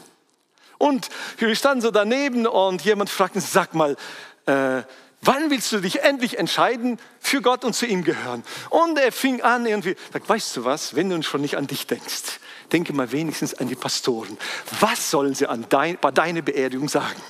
Und 0.78 1.10
wir 1.38 1.54
standen 1.56 1.82
so 1.82 1.92
daneben 1.92 2.48
und 2.48 2.84
jemand 2.84 3.10
fragte, 3.10 3.42
sag 3.42 3.74
mal, 3.74 3.98
äh, 4.46 4.84
wann 5.22 5.50
willst 5.50 5.72
du 5.72 5.80
dich 5.80 6.02
endlich 6.02 6.38
entscheiden 6.38 7.00
für 7.20 7.42
Gott 7.42 7.66
und 7.66 7.74
zu 7.74 7.86
ihm 7.86 8.04
gehören? 8.04 8.44
Und 8.70 8.98
er 8.98 9.12
fing 9.12 9.42
an 9.42 9.66
irgendwie, 9.66 9.96
sagt, 10.14 10.28
weißt 10.30 10.58
du 10.58 10.66
was, 10.66 10.96
wenn 10.96 11.10
du 11.10 11.22
schon 11.24 11.42
nicht 11.42 11.58
an 11.58 11.68
dich 11.68 11.88
denkst, 11.88 12.40
denke 12.72 12.94
mal 12.94 13.12
wenigstens 13.12 13.54
an 13.54 13.68
die 13.68 13.76
Pastoren. 13.76 14.38
Was 14.80 15.12
sollen 15.12 15.36
sie 15.36 15.48
an 15.48 15.66
dein, 15.70 15.98
bei 15.98 16.12
deiner 16.12 16.42
Beerdigung 16.42 16.90
sagen? 16.90 17.22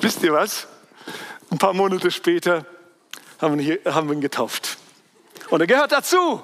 Wisst 0.00 0.22
ihr 0.22 0.32
was? 0.32 0.66
Ein 1.50 1.58
paar 1.58 1.72
Monate 1.72 2.10
später 2.10 2.64
haben 3.40 3.58
wir, 3.58 3.64
hier, 3.64 3.94
haben 3.94 4.08
wir 4.08 4.14
ihn 4.14 4.20
getauft. 4.20 4.78
Und 5.50 5.60
er 5.60 5.66
gehört 5.66 5.92
dazu. 5.92 6.42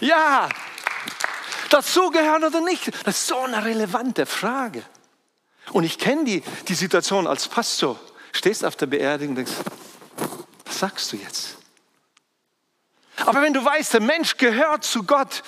Ja, 0.00 0.48
dazu 1.70 2.10
gehören 2.10 2.44
oder 2.44 2.60
nicht? 2.60 2.90
Das 3.06 3.18
ist 3.18 3.26
so 3.28 3.38
eine 3.38 3.64
relevante 3.64 4.26
Frage. 4.26 4.82
Und 5.70 5.84
ich 5.84 5.98
kenne 5.98 6.24
die, 6.24 6.42
die 6.68 6.74
Situation 6.74 7.26
als 7.26 7.48
Pastor. 7.48 7.98
Stehst 8.32 8.64
auf 8.64 8.76
der 8.76 8.86
Beerdigung 8.86 9.36
und 9.36 9.46
denkst, 9.46 9.52
was 10.64 10.78
sagst 10.78 11.12
du 11.12 11.16
jetzt? 11.16 11.56
Aber 13.26 13.42
wenn 13.42 13.52
du 13.52 13.64
weißt, 13.64 13.94
der 13.94 14.00
Mensch 14.00 14.36
gehört 14.36 14.84
zu 14.84 15.04
Gott 15.04 15.42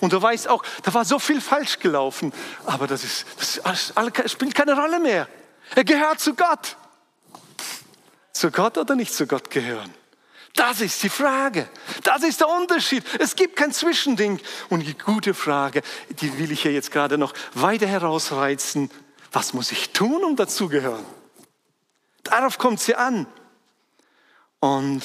und 0.00 0.12
du 0.12 0.20
weißt 0.20 0.48
auch, 0.48 0.62
da 0.82 0.92
war 0.92 1.04
so 1.04 1.18
viel 1.18 1.40
falsch 1.40 1.78
gelaufen, 1.78 2.32
aber 2.66 2.86
das, 2.86 3.04
ist, 3.04 3.24
das 3.64 3.92
spielt 4.30 4.54
keine 4.54 4.74
Rolle 4.74 5.00
mehr. 5.00 5.28
Er 5.74 5.84
gehört 5.84 6.20
zu 6.20 6.34
Gott. 6.34 6.76
Zu 8.32 8.50
Gott 8.50 8.76
oder 8.76 8.94
nicht 8.96 9.14
zu 9.14 9.26
Gott 9.26 9.50
gehören? 9.50 9.94
Das 10.54 10.80
ist 10.80 11.02
die 11.02 11.08
Frage. 11.08 11.68
Das 12.04 12.22
ist 12.22 12.40
der 12.40 12.48
Unterschied. 12.48 13.04
Es 13.18 13.34
gibt 13.34 13.56
kein 13.56 13.72
Zwischending. 13.72 14.40
Und 14.68 14.80
die 14.80 14.96
gute 14.96 15.34
Frage, 15.34 15.82
die 16.10 16.38
will 16.38 16.52
ich 16.52 16.62
hier 16.62 16.72
jetzt 16.72 16.92
gerade 16.92 17.18
noch 17.18 17.32
weiter 17.54 17.86
herausreizen. 17.86 18.90
Was 19.34 19.52
muss 19.52 19.72
ich 19.72 19.90
tun, 19.90 20.22
um 20.22 20.36
dazugehören? 20.36 21.04
Darauf 22.22 22.56
kommt 22.56 22.78
sie 22.78 22.94
an. 22.94 23.26
Und 24.60 25.02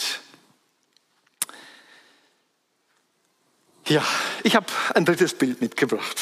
ja, 3.88 4.04
ich 4.44 4.56
habe 4.56 4.68
ein 4.94 5.04
drittes 5.04 5.34
Bild 5.34 5.62
mitgebracht. 5.62 6.22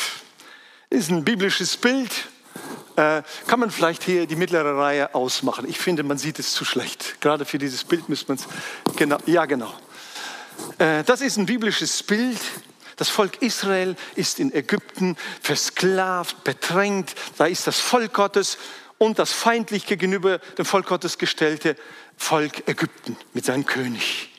Ist 0.89 1.11
ein 1.11 1.25
biblisches 1.25 1.75
Bild. 1.75 2.29
Äh, 2.95 3.23
kann 3.45 3.59
man 3.59 3.71
vielleicht 3.71 4.03
hier 4.03 4.25
die 4.25 4.37
mittlere 4.37 4.77
Reihe 4.77 5.13
ausmachen? 5.13 5.67
Ich 5.67 5.77
finde, 5.77 6.03
man 6.03 6.17
sieht 6.17 6.39
es 6.39 6.53
zu 6.53 6.63
schlecht. 6.63 7.19
Gerade 7.19 7.43
für 7.43 7.57
dieses 7.57 7.83
Bild 7.83 8.07
müsste 8.07 8.29
man 8.29 8.37
es. 8.37 8.47
Genau, 8.95 9.17
ja, 9.25 9.45
genau. 9.45 9.73
Äh, 10.77 11.03
das 11.03 11.19
ist 11.19 11.35
ein 11.35 11.45
biblisches 11.45 12.01
Bild. 12.03 12.39
Das 12.97 13.09
Volk 13.09 13.41
Israel 13.41 13.95
ist 14.15 14.39
in 14.39 14.51
Ägypten 14.53 15.17
versklavt, 15.41 16.43
bedrängt. 16.43 17.13
Da 17.37 17.45
ist 17.45 17.67
das 17.67 17.79
Volk 17.79 18.13
Gottes 18.13 18.57
und 18.97 19.19
das 19.19 19.31
feindlich 19.31 19.85
gegenüber 19.85 20.39
dem 20.57 20.65
Volk 20.65 20.87
Gottes 20.87 21.17
gestellte 21.17 21.77
Volk 22.17 22.67
Ägypten 22.67 23.15
mit 23.33 23.45
seinem 23.45 23.65
König. 23.65 24.33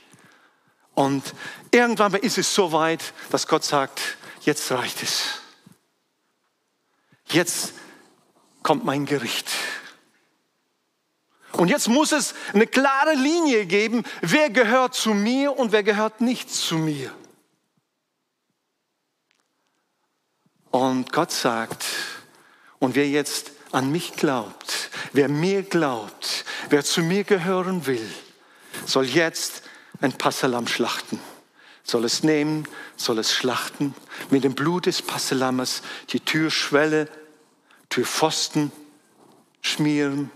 Und 0.95 1.23
irgendwann 1.71 2.13
ist 2.15 2.39
es 2.39 2.53
so 2.53 2.73
weit, 2.73 3.15
dass 3.31 3.47
Gott 3.47 3.63
sagt, 3.63 4.01
jetzt 4.41 4.71
reicht 4.73 5.05
es. 5.05 5.41
Jetzt 7.29 7.75
kommt 8.65 8.85
mein 8.85 9.07
Gericht. 9.07 9.49
Und 11.53 11.69
jetzt 11.69 11.89
muss 11.89 12.11
es 12.11 12.35
eine 12.53 12.67
klare 12.67 13.15
Linie 13.15 13.67
geben, 13.67 14.03
wer 14.21 14.51
gehört 14.51 14.95
zu 14.95 15.15
mir 15.15 15.57
und 15.57 15.71
wer 15.71 15.85
gehört 15.85 16.21
nicht 16.21 16.51
zu 16.51 16.77
mir. 16.77 17.13
Und 20.71 21.13
Gott 21.13 21.33
sagt, 21.33 21.85
und 22.79 22.95
wer 22.95 23.09
jetzt 23.09 23.53
an 23.73 23.91
mich 23.91 24.13
glaubt, 24.13 24.91
wer 25.13 25.29
mir 25.29 25.63
glaubt, 25.63 26.45
wer 26.71 26.85
zu 26.85 27.03
mir 27.03 27.25
gehören 27.25 27.87
will, 27.87 28.09
soll 28.87 29.07
jetzt 29.07 29.63
ein 30.01 30.13
Passalam 30.13 30.67
schlachten. 30.67 31.21
Soll 31.83 32.05
es 32.05 32.23
nehmen, 32.23 32.69
soll 32.97 33.19
es 33.19 33.33
schlachten, 33.33 33.95
mit 34.31 34.45
dem 34.45 34.55
Blut 34.55 34.87
des 34.87 35.01
Passalammes 35.01 35.83
die 36.11 36.21
Türschwelle, 36.21 37.09
Türpfosten 37.89 38.71
schmieren 39.63 40.31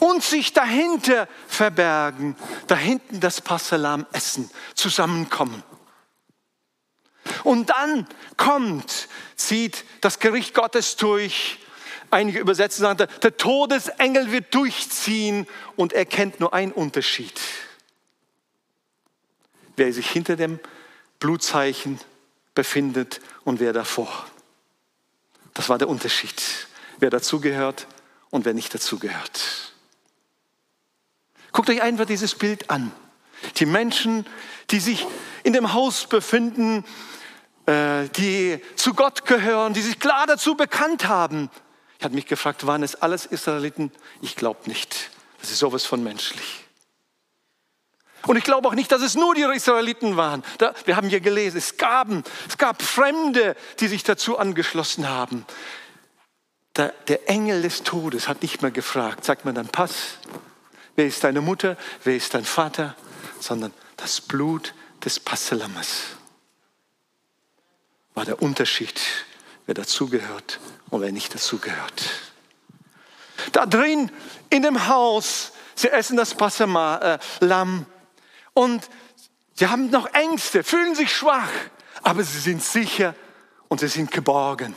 und 0.00 0.22
sich 0.22 0.52
dahinter 0.52 1.28
verbergen, 1.46 2.34
dahinten 2.66 3.20
das 3.20 3.40
Passalam 3.40 4.06
essen, 4.12 4.50
zusammenkommen. 4.74 5.62
Und 7.46 7.70
dann 7.70 8.08
kommt, 8.36 9.06
zieht 9.36 9.84
das 10.00 10.18
Gericht 10.18 10.52
Gottes 10.52 10.96
durch. 10.96 11.58
Einige 12.10 12.40
Übersetzer 12.40 12.80
sagen, 12.80 13.06
der 13.22 13.36
Todesengel 13.36 14.32
wird 14.32 14.52
durchziehen 14.52 15.46
und 15.76 15.92
er 15.92 16.06
kennt 16.06 16.40
nur 16.40 16.52
einen 16.52 16.72
Unterschied. 16.72 17.40
Wer 19.76 19.92
sich 19.92 20.10
hinter 20.10 20.34
dem 20.34 20.58
Blutzeichen 21.20 22.00
befindet 22.56 23.20
und 23.44 23.60
wer 23.60 23.72
davor. 23.72 24.26
Das 25.54 25.68
war 25.68 25.78
der 25.78 25.88
Unterschied. 25.88 26.42
Wer 26.98 27.10
dazugehört 27.10 27.86
und 28.30 28.44
wer 28.44 28.54
nicht 28.54 28.74
dazugehört. 28.74 29.72
Guckt 31.52 31.70
euch 31.70 31.80
einfach 31.80 32.06
dieses 32.06 32.34
Bild 32.34 32.70
an. 32.70 32.90
Die 33.58 33.66
Menschen, 33.66 34.26
die 34.72 34.80
sich 34.80 35.06
in 35.44 35.52
dem 35.52 35.74
Haus 35.74 36.08
befinden, 36.08 36.84
die 37.66 38.60
zu 38.76 38.94
Gott 38.94 39.26
gehören, 39.26 39.74
die 39.74 39.82
sich 39.82 39.98
klar 39.98 40.26
dazu 40.26 40.54
bekannt 40.54 41.08
haben. 41.08 41.50
Ich 41.98 42.04
habe 42.04 42.14
mich 42.14 42.26
gefragt, 42.26 42.66
waren 42.66 42.82
es 42.82 42.94
alles 42.96 43.26
Israeliten? 43.26 43.90
Ich 44.20 44.36
glaube 44.36 44.68
nicht. 44.68 45.10
Das 45.40 45.50
ist 45.50 45.58
sowas 45.58 45.84
von 45.84 46.02
menschlich. 46.02 46.64
Und 48.26 48.36
ich 48.36 48.44
glaube 48.44 48.68
auch 48.68 48.74
nicht, 48.74 48.90
dass 48.90 49.02
es 49.02 49.14
nur 49.14 49.34
die 49.34 49.42
Israeliten 49.42 50.16
waren. 50.16 50.42
Da, 50.58 50.74
wir 50.84 50.96
haben 50.96 51.08
hier 51.08 51.20
gelesen, 51.20 51.58
es 51.58 51.76
gab, 51.76 52.08
es 52.48 52.58
gab 52.58 52.82
Fremde, 52.82 53.56
die 53.78 53.88
sich 53.88 54.02
dazu 54.02 54.38
angeschlossen 54.38 55.08
haben. 55.08 55.46
Der, 56.76 56.92
der 57.08 57.28
Engel 57.30 57.62
des 57.62 57.84
Todes 57.84 58.28
hat 58.28 58.42
nicht 58.42 58.62
mehr 58.62 58.70
gefragt, 58.70 59.24
sagt 59.24 59.44
man 59.44 59.54
dann 59.54 59.68
Pass, 59.68 60.18
wer 60.96 61.06
ist 61.06 61.24
deine 61.24 61.40
Mutter, 61.40 61.76
wer 62.04 62.16
ist 62.16 62.34
dein 62.34 62.44
Vater, 62.44 62.96
sondern 63.40 63.72
das 63.96 64.20
Blut 64.20 64.74
des 65.04 65.20
Passelammes 65.20 66.16
war 68.16 68.24
der 68.24 68.42
Unterschied, 68.42 68.98
wer 69.66 69.74
dazugehört 69.74 70.58
und 70.88 71.02
wer 71.02 71.12
nicht 71.12 71.34
dazugehört. 71.34 72.10
Da 73.52 73.66
drin 73.66 74.10
in 74.48 74.62
dem 74.62 74.88
Haus, 74.88 75.52
sie 75.74 75.90
essen 75.90 76.16
das 76.16 76.34
Passalam 76.34 77.86
und 78.54 78.88
sie 79.52 79.66
haben 79.66 79.90
noch 79.90 80.06
Ängste, 80.14 80.64
fühlen 80.64 80.94
sich 80.94 81.14
schwach, 81.14 81.50
aber 82.02 82.24
sie 82.24 82.40
sind 82.40 82.64
sicher 82.64 83.14
und 83.68 83.80
sie 83.80 83.88
sind 83.88 84.10
geborgen. 84.10 84.74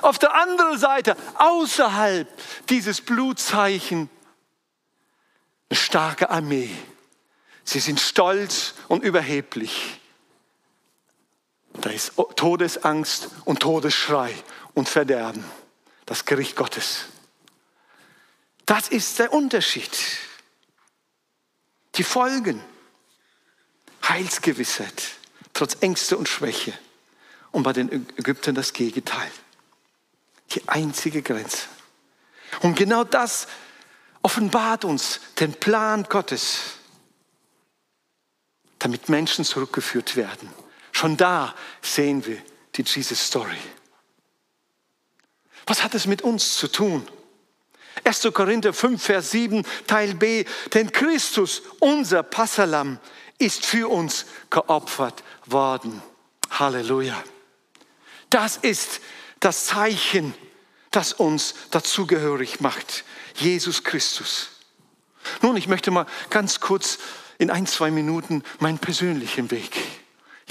Auf 0.00 0.18
der 0.18 0.34
anderen 0.34 0.78
Seite, 0.78 1.18
außerhalb 1.34 2.26
dieses 2.70 3.02
Blutzeichen, 3.02 4.08
eine 5.68 5.78
starke 5.78 6.30
Armee. 6.30 6.70
Sie 7.64 7.78
sind 7.78 8.00
stolz 8.00 8.72
und 8.88 9.04
überheblich. 9.04 10.00
Da 11.74 11.90
ist 11.90 12.12
Todesangst 12.36 13.28
und 13.44 13.60
Todesschrei 13.60 14.34
und 14.74 14.88
Verderben. 14.88 15.44
Das 16.06 16.24
Gericht 16.24 16.56
Gottes. 16.56 17.06
Das 18.66 18.88
ist 18.88 19.18
der 19.18 19.32
Unterschied. 19.32 19.90
Die 21.94 22.04
Folgen. 22.04 22.62
Heilsgewissheit, 24.06 25.02
trotz 25.54 25.76
Ängste 25.80 26.16
und 26.16 26.28
Schwäche. 26.28 26.72
Und 27.52 27.62
bei 27.62 27.72
den 27.72 27.90
Ägyptern 28.16 28.54
das 28.54 28.72
Gegenteil. 28.72 29.30
Die 30.50 30.68
einzige 30.68 31.22
Grenze. 31.22 31.66
Und 32.60 32.74
genau 32.74 33.04
das 33.04 33.46
offenbart 34.22 34.84
uns 34.84 35.20
den 35.38 35.54
Plan 35.54 36.04
Gottes, 36.04 36.60
damit 38.78 39.08
Menschen 39.08 39.44
zurückgeführt 39.44 40.16
werden 40.16 40.50
Schon 41.02 41.16
da 41.16 41.52
sehen 41.80 42.24
wir 42.26 42.40
die 42.76 42.84
Jesus 42.86 43.26
Story. 43.26 43.58
Was 45.66 45.82
hat 45.82 45.96
es 45.96 46.06
mit 46.06 46.22
uns 46.22 46.54
zu 46.56 46.68
tun? 46.68 47.08
1. 48.04 48.28
Korinther 48.32 48.72
5, 48.72 49.02
Vers 49.02 49.32
7, 49.32 49.66
Teil 49.88 50.14
B. 50.14 50.44
Denn 50.72 50.92
Christus, 50.92 51.62
unser 51.80 52.22
Passalam, 52.22 53.00
ist 53.38 53.66
für 53.66 53.90
uns 53.90 54.26
geopfert 54.48 55.24
worden. 55.46 56.00
Halleluja. 56.50 57.20
Das 58.30 58.58
ist 58.58 59.00
das 59.40 59.64
Zeichen, 59.66 60.34
das 60.92 61.14
uns 61.14 61.56
dazugehörig 61.72 62.60
macht. 62.60 63.02
Jesus 63.34 63.82
Christus. 63.82 64.50
Nun, 65.40 65.56
ich 65.56 65.66
möchte 65.66 65.90
mal 65.90 66.06
ganz 66.30 66.60
kurz 66.60 67.00
in 67.38 67.50
ein, 67.50 67.66
zwei 67.66 67.90
Minuten 67.90 68.44
meinen 68.60 68.78
persönlichen 68.78 69.50
Weg 69.50 70.01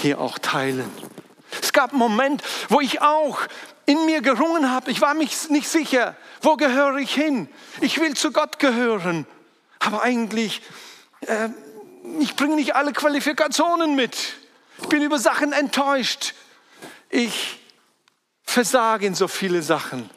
hier 0.02 0.20
auch 0.20 0.38
teilen. 0.38 0.90
Es 1.60 1.72
gab 1.72 1.90
einen 1.90 1.98
Moment, 1.98 2.42
wo 2.68 2.80
ich 2.80 3.00
auch 3.02 3.40
in 3.86 4.06
mir 4.06 4.22
gerungen 4.22 4.70
habe. 4.70 4.90
Ich 4.90 5.00
war 5.00 5.14
mich 5.14 5.50
nicht 5.50 5.68
sicher, 5.68 6.16
wo 6.40 6.56
gehöre 6.56 6.96
ich 6.96 7.14
hin? 7.14 7.48
Ich 7.80 8.00
will 8.00 8.14
zu 8.14 8.32
Gott 8.32 8.58
gehören. 8.58 9.26
Aber 9.78 10.02
eigentlich, 10.02 10.62
äh, 11.22 11.48
ich 12.20 12.36
bringe 12.36 12.56
nicht 12.56 12.74
alle 12.74 12.92
Qualifikationen 12.92 13.94
mit. 13.94 14.34
Ich 14.80 14.88
bin 14.88 15.02
über 15.02 15.18
Sachen 15.18 15.52
enttäuscht. 15.52 16.34
Ich 17.10 17.60
versage 18.44 19.06
in 19.06 19.14
so 19.14 19.28
viele 19.28 19.62
Sachen 19.62 20.10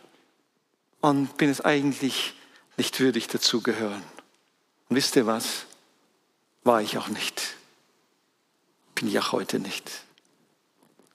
und 1.01 1.38
bin 1.38 1.49
es 1.49 1.61
eigentlich 1.61 2.33
nicht 2.77 2.99
würdig 2.99 3.27
dazu 3.27 3.61
gehören. 3.61 4.03
Und 4.89 4.95
wisst 4.95 5.15
ihr 5.15 5.25
was? 5.25 5.65
War 6.63 6.81
ich 6.81 6.97
auch 6.97 7.07
nicht. 7.07 7.55
Bin 8.95 9.07
ich 9.07 9.19
auch 9.19 9.33
heute 9.33 9.59
nicht. 9.59 9.91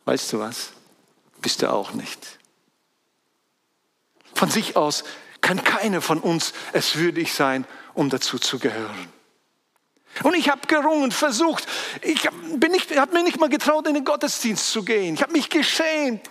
Weißt 0.05 0.33
du 0.33 0.39
was? 0.39 0.73
Bist 1.41 1.63
du 1.63 1.73
auch 1.73 1.93
nicht. 1.93 2.39
Von 4.35 4.51
sich 4.51 4.77
aus 4.77 5.05
kann 5.41 5.65
keiner 5.65 6.03
von 6.03 6.21
uns 6.21 6.53
es 6.73 6.97
würdig 6.97 7.33
sein, 7.33 7.67
um 7.95 8.11
dazu 8.11 8.39
zu 8.39 8.59
gehören. 8.59 9.09
Und 10.23 10.35
ich 10.35 10.49
habe 10.51 10.67
gerungen, 10.67 11.13
versucht. 11.13 11.67
Ich 12.03 12.27
habe 12.27 12.37
mir 12.59 13.23
nicht 13.23 13.41
mal 13.41 13.49
getraut, 13.49 13.87
in 13.87 13.95
den 13.95 14.05
Gottesdienst 14.05 14.71
zu 14.71 14.83
gehen. 14.83 15.15
Ich 15.15 15.23
habe 15.23 15.33
mich 15.33 15.49
geschämt. 15.49 16.29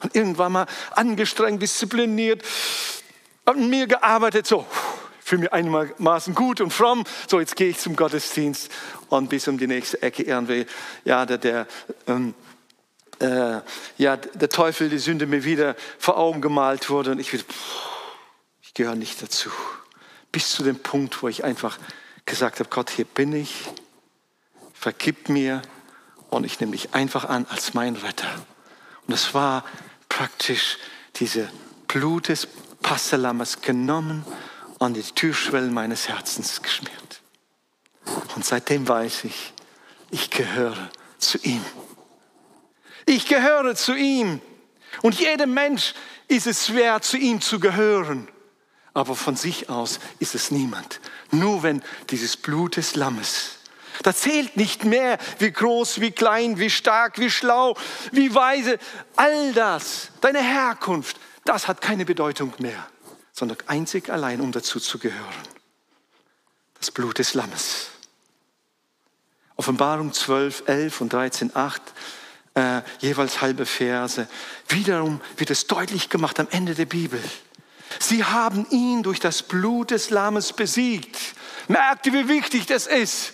Und 0.00 0.14
irgendwann 0.14 0.52
mal 0.52 0.66
angestrengt, 0.92 1.62
diszipliniert, 1.62 2.42
an 3.44 3.68
mir 3.68 3.86
gearbeitet, 3.86 4.46
so 4.46 4.66
fühle 5.24 5.42
mich 5.42 5.52
einigermaßen 5.54 6.34
gut 6.34 6.60
und 6.60 6.70
fromm. 6.70 7.04
So, 7.28 7.40
jetzt 7.40 7.56
gehe 7.56 7.70
ich 7.70 7.78
zum 7.78 7.96
Gottesdienst 7.96 8.70
und 9.08 9.30
bis 9.30 9.48
um 9.48 9.56
die 9.56 9.66
nächste 9.66 10.02
Ecke 10.02 10.22
irgendwie, 10.22 10.66
ja, 11.06 11.24
der, 11.24 11.38
der, 11.38 11.66
ähm, 12.06 12.34
äh, 13.20 13.60
ja, 13.96 14.18
der 14.18 14.48
Teufel, 14.50 14.90
die 14.90 14.98
Sünde 14.98 15.26
mir 15.26 15.44
wieder 15.44 15.76
vor 15.98 16.18
Augen 16.18 16.42
gemalt 16.42 16.90
wurde 16.90 17.12
und 17.12 17.20
ich 17.20 17.32
wieder, 17.32 17.44
ich 18.60 18.74
gehöre 18.74 18.96
nicht 18.96 19.22
dazu. 19.22 19.48
Bis 20.30 20.50
zu 20.50 20.62
dem 20.62 20.78
Punkt, 20.80 21.22
wo 21.22 21.28
ich 21.28 21.42
einfach 21.42 21.78
gesagt 22.26 22.60
habe, 22.60 22.68
Gott, 22.68 22.90
hier 22.90 23.06
bin 23.06 23.32
ich, 23.32 23.64
vergib 24.74 25.30
mir 25.30 25.62
und 26.28 26.44
ich 26.44 26.60
nehme 26.60 26.72
dich 26.72 26.92
einfach 26.92 27.24
an 27.24 27.46
als 27.48 27.72
mein 27.72 27.96
Retter. 27.96 28.28
Und 29.06 29.14
es 29.14 29.32
war 29.32 29.64
praktisch 30.10 30.76
diese 31.16 31.48
Blut 31.88 32.28
des 32.28 32.46
Passalammes 32.82 33.62
genommen 33.62 34.26
und 34.78 34.94
die 34.94 35.02
Türschwellen 35.02 35.72
meines 35.72 36.08
Herzens 36.08 36.62
geschmiert. 36.62 37.20
Und 38.34 38.44
seitdem 38.44 38.86
weiß 38.88 39.24
ich, 39.24 39.52
ich 40.10 40.30
gehöre 40.30 40.90
zu 41.18 41.38
ihm. 41.38 41.64
Ich 43.06 43.26
gehöre 43.26 43.74
zu 43.74 43.94
ihm. 43.94 44.40
Und 45.02 45.18
jedem 45.18 45.54
Mensch 45.54 45.94
ist 46.28 46.46
es 46.46 46.66
schwer, 46.66 47.00
zu 47.00 47.16
ihm 47.16 47.40
zu 47.40 47.60
gehören. 47.60 48.28
Aber 48.92 49.16
von 49.16 49.36
sich 49.36 49.68
aus 49.68 49.98
ist 50.20 50.34
es 50.34 50.50
niemand. 50.50 51.00
Nur 51.30 51.62
wenn 51.62 51.82
dieses 52.10 52.36
Blut 52.36 52.76
des 52.76 52.94
Lammes 52.94 53.58
da 54.02 54.14
zählt 54.14 54.56
nicht 54.56 54.84
mehr, 54.84 55.18
wie 55.38 55.52
groß, 55.52 56.00
wie 56.00 56.10
klein, 56.10 56.58
wie 56.58 56.70
stark, 56.70 57.18
wie 57.18 57.30
schlau, 57.30 57.76
wie 58.12 58.34
weise. 58.34 58.78
All 59.16 59.52
das, 59.52 60.08
deine 60.20 60.42
Herkunft, 60.42 61.18
das 61.44 61.68
hat 61.68 61.80
keine 61.80 62.04
Bedeutung 62.04 62.52
mehr, 62.58 62.86
sondern 63.34 63.58
einzig 63.66 64.08
allein, 64.08 64.40
um 64.40 64.52
dazu 64.52 64.80
zu 64.80 64.98
gehören. 64.98 65.34
Das 66.78 66.90
Blut 66.90 67.18
des 67.18 67.34
Lammes. 67.34 67.88
Offenbarung 69.56 70.12
12, 70.12 70.64
11 70.66 71.00
und 71.00 71.12
13, 71.12 71.54
8, 71.54 71.82
äh, 72.54 72.82
jeweils 73.00 73.40
halbe 73.40 73.66
Verse. 73.66 74.28
Wiederum 74.68 75.20
wird 75.36 75.50
es 75.50 75.66
deutlich 75.66 76.08
gemacht 76.08 76.38
am 76.40 76.48
Ende 76.50 76.74
der 76.74 76.86
Bibel. 76.86 77.22
Sie 77.98 78.24
haben 78.24 78.66
ihn 78.70 79.02
durch 79.02 79.20
das 79.20 79.42
Blut 79.42 79.90
des 79.90 80.10
Lammes 80.10 80.52
besiegt. 80.52 81.18
Merkt 81.68 82.06
ihr, 82.06 82.12
wie 82.12 82.28
wichtig 82.28 82.66
das 82.66 82.86
ist? 82.86 83.32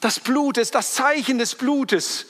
Das 0.00 0.20
Blut 0.20 0.58
ist 0.58 0.74
das 0.74 0.94
Zeichen 0.94 1.38
des 1.38 1.54
Blutes. 1.54 2.26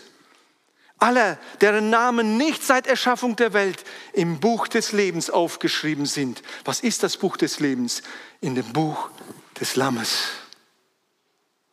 Alle, 1.00 1.38
deren 1.62 1.88
Namen 1.88 2.36
nicht 2.36 2.62
seit 2.62 2.86
Erschaffung 2.86 3.34
der 3.34 3.54
Welt 3.54 3.84
im 4.12 4.38
Buch 4.38 4.68
des 4.68 4.92
Lebens 4.92 5.30
aufgeschrieben 5.30 6.04
sind. 6.04 6.42
Was 6.64 6.80
ist 6.80 7.02
das 7.02 7.16
Buch 7.16 7.38
des 7.38 7.58
Lebens? 7.58 8.02
In 8.42 8.54
dem 8.54 8.72
Buch 8.72 9.10
des 9.58 9.76
Lammes. 9.76 10.28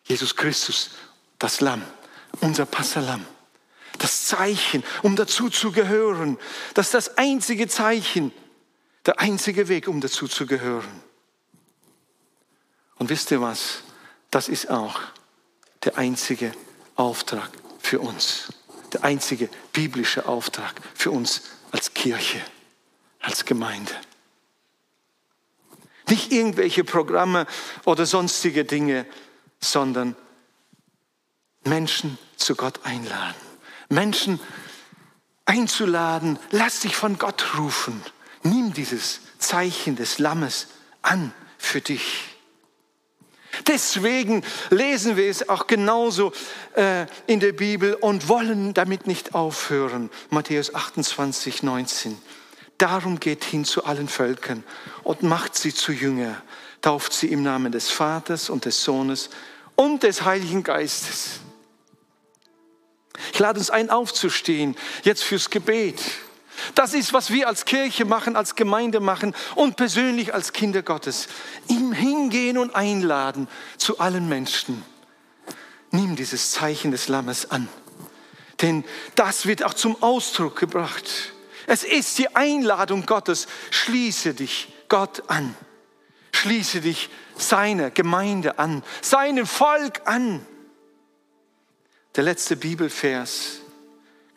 Jesus 0.06 0.36
Christus, 0.36 0.92
das 1.40 1.60
Lamm, 1.60 1.84
unser 2.40 2.66
Passalam. 2.66 3.26
Das 3.98 4.26
Zeichen, 4.26 4.84
um 5.02 5.18
dazu 5.18 5.50
zu 5.50 5.74
gehören. 5.74 6.38
Das 6.74 6.88
ist 6.88 6.94
das 6.94 7.18
einzige 7.18 7.68
Zeichen, 7.68 8.32
der 9.06 9.20
einzige 9.20 9.68
Weg, 9.68 9.90
um 9.90 10.00
dazu 10.00 10.28
zu 10.30 10.46
gehören. 10.46 11.04
Und 12.96 13.10
wisst 13.10 13.32
ihr 13.32 13.42
was? 13.42 13.84
Das 14.32 14.48
ist 14.48 14.70
auch 14.70 15.00
der 15.84 15.98
einzige 15.98 16.54
Auftrag 16.96 17.50
für 17.80 18.00
uns, 18.00 18.50
der 18.94 19.04
einzige 19.04 19.50
biblische 19.74 20.28
Auftrag 20.28 20.76
für 20.94 21.12
uns 21.12 21.44
als 21.72 21.94
Kirche, 21.94 22.42
als 23.20 23.46
Gemeinde. 23.46 23.94
Nicht 26.10 26.32
irgendwelche 26.32 26.84
Programme 26.84 27.46
oder 27.84 28.06
sonstige 28.06 28.64
Dinge, 28.64 29.06
sondern 29.60 30.16
Menschen 31.66 32.18
zu 32.38 32.56
Gott 32.56 32.80
einladen. 32.86 33.36
Menschen 33.90 34.40
einzuladen, 35.46 36.40
lass 36.52 36.82
dich 36.82 36.96
von 36.96 37.18
Gott 37.18 37.58
rufen. 37.58 38.02
Nimm 38.44 38.74
dieses 38.74 39.20
Zeichen 39.40 39.96
des 39.96 40.20
Lammes 40.20 40.68
an 41.02 41.34
für 41.58 41.82
dich. 41.82 42.37
Deswegen 43.66 44.44
lesen 44.70 45.18
wir 45.18 45.30
es 45.30 45.50
auch 45.50 45.68
genauso 45.68 46.32
äh, 46.76 47.06
in 47.26 47.40
der 47.40 47.54
Bibel 47.54 47.94
und 47.96 48.28
wollen 48.28 48.74
damit 48.74 49.08
nicht 49.08 49.34
aufhören. 49.34 50.10
Matthäus 50.30 50.74
28, 50.76 51.64
19. 51.64 52.18
Darum 52.78 53.20
geht 53.20 53.44
hin 53.44 53.66
zu 53.66 53.86
allen 53.86 54.08
Völkern 54.08 54.64
und 55.04 55.24
macht 55.24 55.56
sie 55.56 55.74
zu 55.74 55.92
Jünger, 55.92 56.42
tauft 56.82 57.14
sie 57.14 57.28
im 57.28 57.42
Namen 57.42 57.72
des 57.72 57.90
Vaters 57.90 58.50
und 58.50 58.66
des 58.66 58.84
Sohnes 58.84 59.30
und 59.76 60.04
des 60.04 60.24
Heiligen 60.26 60.64
Geistes. 60.64 61.40
Ich 63.34 63.40
lade 63.40 63.60
uns 63.60 63.72
ein, 63.72 63.90
aufzustehen, 63.90 64.76
jetzt 65.04 65.24
fürs 65.24 65.50
Gebet. 65.50 66.00
Das 66.76 66.94
ist, 66.94 67.14
was 67.14 67.32
wir 67.32 67.48
als 67.48 67.66
Kirche 67.66 68.06
machen, 68.06 68.36
als 68.36 68.56
Gemeinde 68.56 69.00
machen 69.00 69.36
und 69.56 69.76
persönlich 69.76 70.34
als 70.34 70.54
Kinder 70.54 70.82
Gottes. 70.82 71.28
Ihm 71.68 71.92
hingehen 71.92 72.58
und 72.58 72.76
einladen 72.76 73.48
zu 73.78 74.00
allen 74.00 74.28
Menschen. 74.28 74.84
Nimm 75.92 76.16
dieses 76.16 76.52
Zeichen 76.52 76.92
des 76.92 77.08
Lammes 77.08 77.52
an. 77.52 77.68
Denn 78.62 78.84
das 79.16 79.46
wird 79.46 79.64
auch 79.64 79.74
zum 79.74 80.02
Ausdruck 80.02 80.60
gebracht. 80.60 81.34
Es 81.68 81.84
ist 81.84 82.18
die 82.18 82.36
Einladung 82.36 83.06
Gottes. 83.06 83.48
Schließe 83.72 84.34
dich 84.34 84.74
Gott 84.90 85.24
an. 85.28 85.56
Schließe 86.32 86.82
dich 86.82 87.10
seiner 87.36 87.92
Gemeinde 87.92 88.60
an, 88.60 88.84
seinem 89.02 89.46
Volk 89.46 90.02
an. 90.06 90.46
Der 92.16 92.24
letzte 92.24 92.56
Bibelvers 92.56 93.62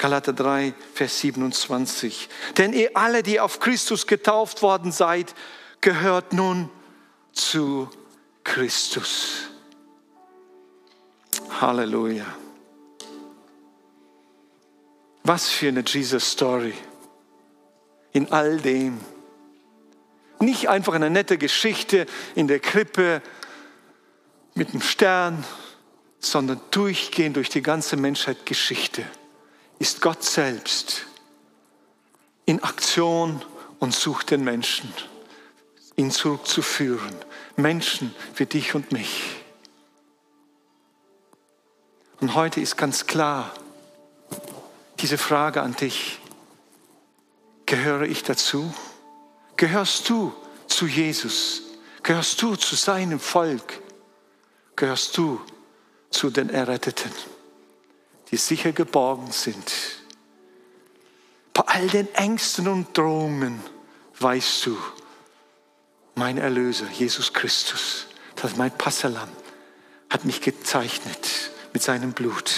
Galater 0.01 0.33
3, 0.33 0.73
Vers 0.95 1.21
27. 1.21 2.31
Denn 2.57 2.73
ihr 2.73 2.93
alle, 2.95 3.23
die 3.23 3.39
auf 3.39 3.61
Christus 3.61 4.07
getauft 4.07 4.63
worden 4.63 4.93
seid, 4.93 5.35
gehört 5.83 6.33
nun 6.33 6.71
zu 7.33 7.87
Christus. 8.43 9.51
Halleluja. 11.61 12.25
Was 15.23 15.51
für 15.51 15.69
eine 15.69 15.85
Jesus-Story 15.87 16.73
in 18.13 18.33
all 18.33 18.57
dem. 18.57 18.99
Nicht 20.39 20.71
einfach 20.71 20.95
eine 20.95 21.11
nette 21.11 21.37
Geschichte 21.37 22.07
in 22.35 22.49
der 22.49 22.61
Krippe 22.61 23.21
mit 24.55 24.71
einem 24.71 24.81
Stern, 24.81 25.45
sondern 26.21 26.59
durchgehend 26.71 27.37
durch 27.37 27.51
die 27.51 27.63
ganze 27.63 27.99
Menschheit 27.99 28.47
Geschichte 28.47 29.05
ist 29.81 30.03
Gott 30.03 30.23
selbst 30.23 31.07
in 32.45 32.63
Aktion 32.63 33.43
und 33.79 33.95
sucht 33.95 34.31
den 34.31 34.45
Menschen, 34.45 34.93
ihn 35.97 36.11
zurückzuführen. 36.11 37.17
Menschen 37.57 38.15
wie 38.37 38.47
dich 38.47 38.75
und 38.75 38.93
mich. 38.93 39.37
Und 42.21 42.35
heute 42.35 42.61
ist 42.61 42.77
ganz 42.77 43.07
klar 43.07 43.55
diese 44.99 45.17
Frage 45.17 45.63
an 45.63 45.75
dich. 45.75 46.21
Gehöre 47.65 48.03
ich 48.03 48.23
dazu? 48.23 48.75
Gehörst 49.57 50.11
du 50.11 50.35
zu 50.67 50.87
Jesus? 50.87 51.63
Gehörst 52.03 52.43
du 52.43 52.55
zu 52.57 52.77
seinem 52.77 53.19
Volk? 53.19 53.81
Gehörst 54.77 55.17
du 55.17 55.41
zu 56.11 56.29
den 56.29 56.51
Erretteten? 56.51 57.13
Die 58.31 58.37
sicher 58.37 58.73
geborgen 58.73 59.33
sind. 59.33 59.73
Bei 61.53 61.63
all 61.67 61.89
den 61.89 62.13
Ängsten 62.15 62.69
und 62.69 62.97
Drohungen 62.97 63.61
weißt 64.19 64.67
du, 64.67 64.79
mein 66.15 66.39
Erlöser, 66.39 66.87
Jesus 66.93 67.33
Christus, 67.33 68.07
das 68.37 68.53
ist 68.53 68.57
mein 68.57 68.77
Passalam, 68.77 69.29
hat 70.09 70.25
mich 70.25 70.41
gezeichnet 70.41 71.51
mit 71.73 71.83
seinem 71.83 72.13
Blut. 72.13 72.53